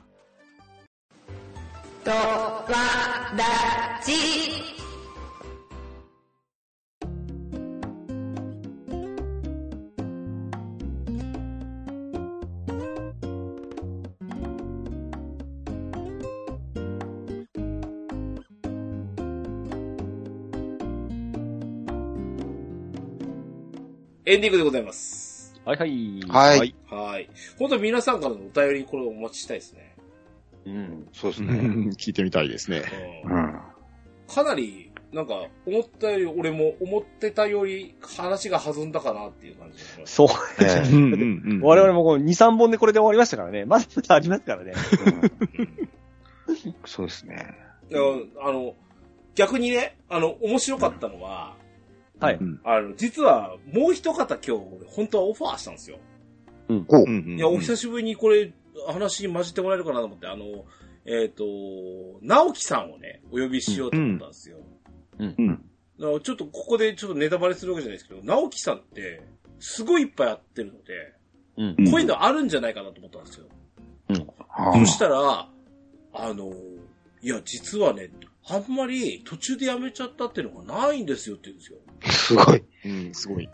[2.04, 4.14] とわらじ
[24.26, 25.54] エンディングでございます。
[25.66, 26.22] はいはい。
[26.30, 26.76] はい。
[26.90, 27.30] はい。
[27.60, 29.91] 本当に皆さんからのお便りこれお待ちしたいですね。
[30.66, 30.74] うん。
[30.74, 30.88] ー。
[31.14, 31.52] そうですね。
[31.98, 32.84] 聞いてみたいですね。
[33.26, 33.60] うんうん。
[34.28, 39.84] かなり、なんか、思ったより、俺も思ってたより話が弾んだかなっていう感じ。
[40.06, 40.28] そう。
[40.62, 43.66] ええうんうんうん我々もこう2、3本でこれで終わりましたからね。
[43.66, 44.74] まだまだありますからね。
[46.86, 47.56] そうですね。
[47.90, 48.00] いや
[48.42, 48.76] あの、
[49.36, 51.56] 逆にね、あの、面白かったのは、
[52.22, 52.40] はい。
[52.64, 55.98] あの、実は、もう一方今日、俺、本当はオファーしたんですよ。
[56.70, 58.54] うんいや、お久しぶりにこれ、
[58.88, 60.46] 話に混じってもらえるかなと思って、あの、
[61.06, 61.44] えっ、と、
[62.22, 64.58] 直樹さんをね、お呼びしようと思ったんですよ。
[65.20, 65.36] うん。
[66.00, 69.24] だからちょっとここでちょっとネタバレするわけじゃないですけど、直樹さんって、
[69.60, 71.14] すごいいっぱいやってるので、
[71.58, 71.76] うん。
[71.78, 73.46] うんこういうのあるんじゃないかなと思ったんですよ。
[74.50, 75.48] あそしたら、
[76.14, 76.52] あの、
[77.22, 78.10] いや、実はね、
[78.48, 81.80] あんまり途中でやめちゃったっていうのがないんですよって言うんですよ。
[82.12, 82.64] すごい。
[82.86, 83.50] うん、すごい。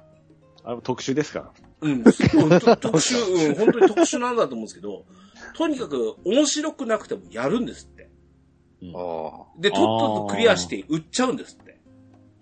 [0.63, 1.51] あれ特殊ですから。
[1.81, 5.05] うん、うんと特殊、うん、本当に特殊なんだと思うんですけど、
[5.55, 8.09] とにかく面白くなくてもやるんですって。
[8.83, 11.79] あで、とっととクリアして売っちゃうんですって。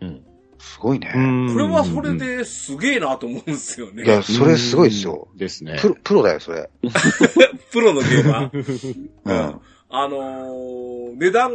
[0.02, 0.24] うん。
[0.60, 1.12] あ、すごいね。
[1.14, 4.04] これはそれですげえなと思うんですよね。
[4.04, 5.28] いや、それすごいですよ。
[5.36, 5.78] ですね。
[5.80, 6.70] プロ、プロだよ、それ。
[7.72, 9.10] プロのゲーマー。
[9.26, 9.34] うん。
[9.34, 11.52] ああのー、値段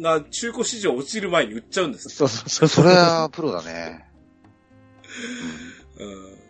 [0.00, 2.08] が中古市場落ちる前に売っちゃうんです。
[2.08, 2.68] そうそうそう。
[2.68, 4.06] それはプロだね。
[5.98, 6.41] うん。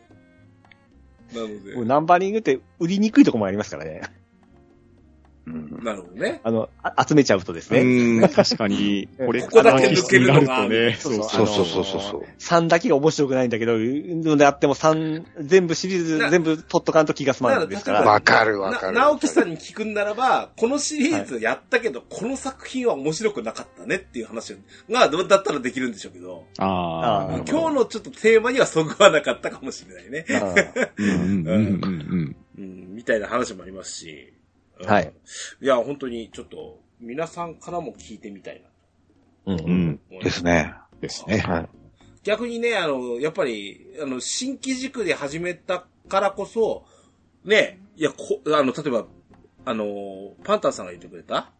[1.32, 4.02] なので、ナンバリングって売りにくいとこもありますからね。
[5.46, 5.80] うん。
[5.82, 6.40] なるほどね。
[6.44, 7.80] あの、あ集めちゃうとですね。
[7.80, 12.24] うん、確かに、 これここだけ抜けるのがね、そうそうそうそうそうそうそう。
[12.38, 18.02] 3だけが面白くないんだけど、のであっても3、全部シリーズな全部取っとかんと気が済まないんですから。
[18.02, 24.56] わかるわかるな直樹さんに聞くんならば、このシリーズやったけど、この作品は面白くなかったねっていう話
[24.90, 30.26] が、どうだったらできるんでしょうけど、ああ、今日のちょっとテーマにはそぐわなかったかもしれないね。
[30.30, 30.54] あ
[30.96, 34.32] うんうんうんうん うん、みたいな話もありますし。
[34.80, 35.12] うんはい。
[35.60, 38.62] いや、本当にちょっと、皆さんからも聞いてみたい
[39.46, 40.20] なとうんうん。
[40.22, 40.74] ですね。
[41.00, 41.38] ですね。
[41.38, 41.68] はい。
[42.22, 46.86] 逆にね、あの、やっぱり、あの、新規軸で始めたからこそ、
[47.44, 49.06] ね、いや、こ、あの、例えば、
[49.64, 51.50] あの、パンタンさんが言ってくれた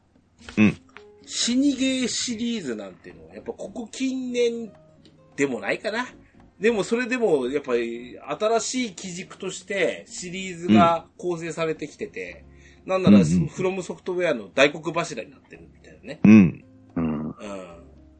[0.56, 0.76] うん。
[1.26, 4.72] 死にゲーシリーズなんていうのは、やっぱここ近年
[5.36, 6.06] でもないかな。
[6.60, 12.44] でもそれでも、やっぱり、新しい基軸としてシリーズが構成されてきてて、
[12.86, 16.20] なんなら、うんうんフロムソフトウェアの大黒柱になってるみたいなね。
[16.24, 16.64] うん。
[16.96, 17.28] うん。
[17.28, 17.30] うん。
[17.30, 17.34] っ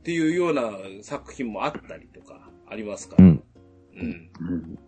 [0.03, 3.25] ていうような作品もあったりとか、ありますから。
[3.25, 3.45] うん。
[3.95, 4.31] うん。
[4.41, 4.79] うん。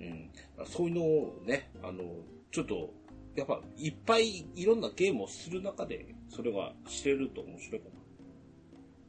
[0.00, 0.30] うん。
[0.66, 2.02] そういうのをね、あの、
[2.50, 2.92] ちょっと、
[3.36, 7.86] やっぱ、いっぱいいろんなゲームをする中で、それが知れると面白いか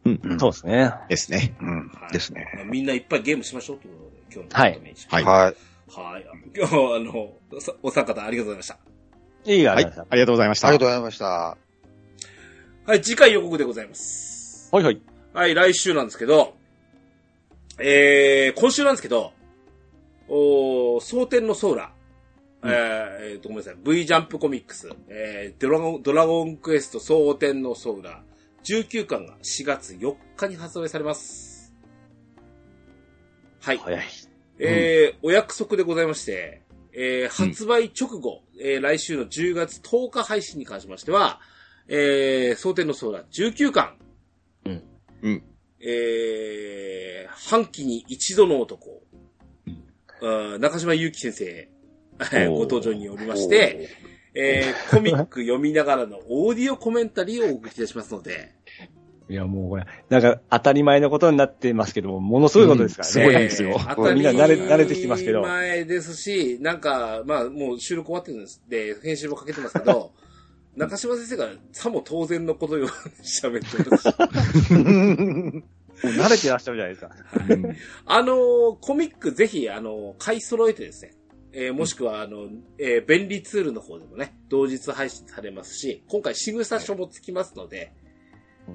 [0.05, 0.93] うんそうですね。
[1.09, 1.55] ですね。
[1.61, 1.99] うんな。
[2.01, 2.13] はい。
[2.13, 2.51] ですね。
[2.55, 5.53] まあみんないっぱいゲームしましょうということで、今日のはいはいたはい。
[5.89, 6.25] はい。
[6.55, 8.88] 今日は、あの、おさお三方ありがとうございました。
[9.45, 9.85] いいが、はい。
[9.85, 10.67] ありがとうございました。
[10.67, 11.57] ありがとうございました。
[12.85, 14.69] はい、次回予告でございます。
[14.71, 15.01] はいはい。
[15.33, 16.55] はい、来週なんですけど、
[17.77, 19.31] えー、今週なんですけど、
[20.27, 21.91] おー、蒼天のソーラ、
[22.61, 28.21] うんえーえーと、ごめんなさい、V ジャンプコミックス、えー、ドラゴン、ドラゴンクエスト蒼天のソーラ、
[28.63, 31.73] 19巻が4月4日に発売されます。
[33.61, 33.77] はい。
[33.77, 34.03] 早い。
[34.59, 36.61] えーお約束でございまして、
[36.93, 41.39] えー発売直後、えー来週の10月10日配信に関しましては、
[41.87, 43.95] えー、蒼天のソーラ19巻、
[44.65, 44.83] うん。
[45.23, 45.43] うん。
[45.81, 49.01] えー、半期に一度の男、
[50.21, 50.61] うん。
[50.61, 51.69] 中島祐希先生、
[52.49, 53.89] ご登場によりまして、
[54.35, 58.53] えー、コミック読みながらのオーディオコメンタリーをお送りいたしますので、
[59.29, 63.11] いや、もうこれ、なんか当たり前のことになってますけども、ものすごいことですからね。
[63.11, 68.63] すごいんですよえー 当たりみんな慣れ慣れてきてますけど前ですし、なんか、まあ、もう収録終わってるんです。
[68.67, 70.11] で、編集もかけてますけど、
[70.75, 72.91] 中島先生がさも当然のことように
[73.23, 75.63] 喋ってるし。
[76.01, 77.11] もう慣れてらっしゃるじゃないですか。
[77.49, 77.75] うん
[78.05, 81.13] あのーコミックぜひ、あのー買い揃えてですね、
[81.51, 87.91] えーもしくは、あの、えー便利ツールの方でもね、同日配信されますし、今回、仕草書もつきますので、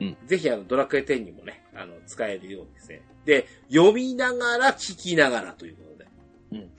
[0.01, 3.03] うんぜひ、あの、ドラクエ10にもね、あの、使えるようにですね。
[3.25, 6.07] で、読みながら、聞きながらということで。
[6.53, 6.71] うん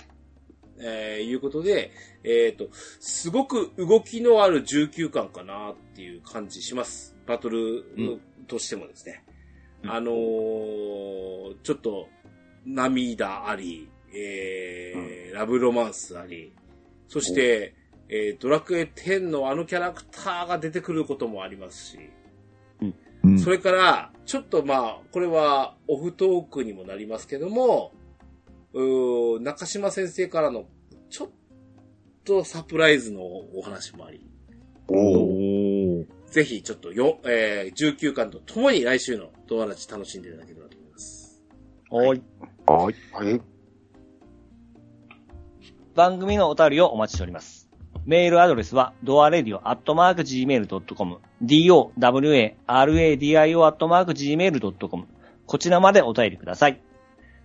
[0.77, 1.91] えーいうことで、
[2.23, 2.67] えっ、と、
[2.99, 7.15] すごく動きのある19巻かなっていう感じします。
[7.25, 9.23] バトルうんとしてもですね。
[9.83, 12.09] うんあのーちょっと、
[12.65, 16.53] 涙あり、えーラブロマンスあり、
[17.07, 17.73] そして、
[18.09, 21.99] えードラクエ10のあのキャラクターが出てくることもありますし、
[22.81, 27.91] うんそれから、ちょっとまあ、これはオフトークにもなりますけども、
[29.41, 30.65] 中島先生からの、
[31.09, 31.29] ちょっ
[32.23, 34.21] とサプライズのお話もあり、
[34.87, 36.05] おー。
[36.29, 41.43] ぜひちょっとよ、えー19巻とともに来週のドアラジ楽しんでいただければと思います。
[41.89, 42.21] はい。
[42.67, 42.95] はい。
[43.13, 43.41] はい。
[45.95, 47.64] 番組のお便りをお待ちしております。
[48.05, 55.07] メールアドレスは、ドアレディオアットマーク Gmail.com、dowaradio アットマーク Gmail.com、
[55.47, 56.79] こちらまでお便りください。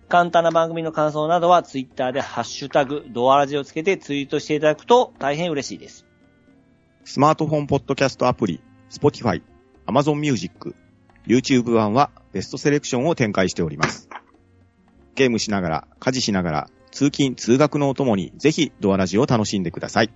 [0.07, 6.05] 簡単な番組の感想などは、ツイッターでハッシュタグ、ドアラジをつけてツイートしていただくと大変嬉しいです。
[7.05, 9.41] スマートフォンポッドキャストアプリ、Spotify、
[9.87, 10.75] Amazon Music、
[11.25, 14.09] YouTube 版はベストセレクションを展開しております。
[15.15, 20.11] ゲームしながら、家事しながら、通勤・通学のお供にぜひドアラジを楽しんでください。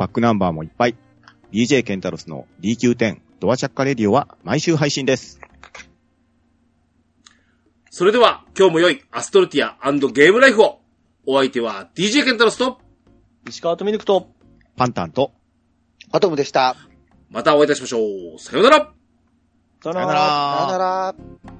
[0.00, 0.96] バックナンバーもいっぱい。
[1.52, 5.38] DJ ケンタロスの DQ10 ドアチャッカレディオは毎週配信です。
[7.90, 10.80] それでは、今日も良いアストルティアゲームライフを
[11.26, 12.80] お相手は DJ ケンタロスと、
[13.46, 14.30] 石川とミルクと、
[14.74, 15.32] パンタンと、
[16.12, 16.76] アトムでした。
[17.28, 17.98] またお会いいたしましょ
[18.36, 18.38] う。
[18.38, 18.92] さようなら
[19.82, 21.14] さよさよなさよなら。
[21.44, 21.59] ら。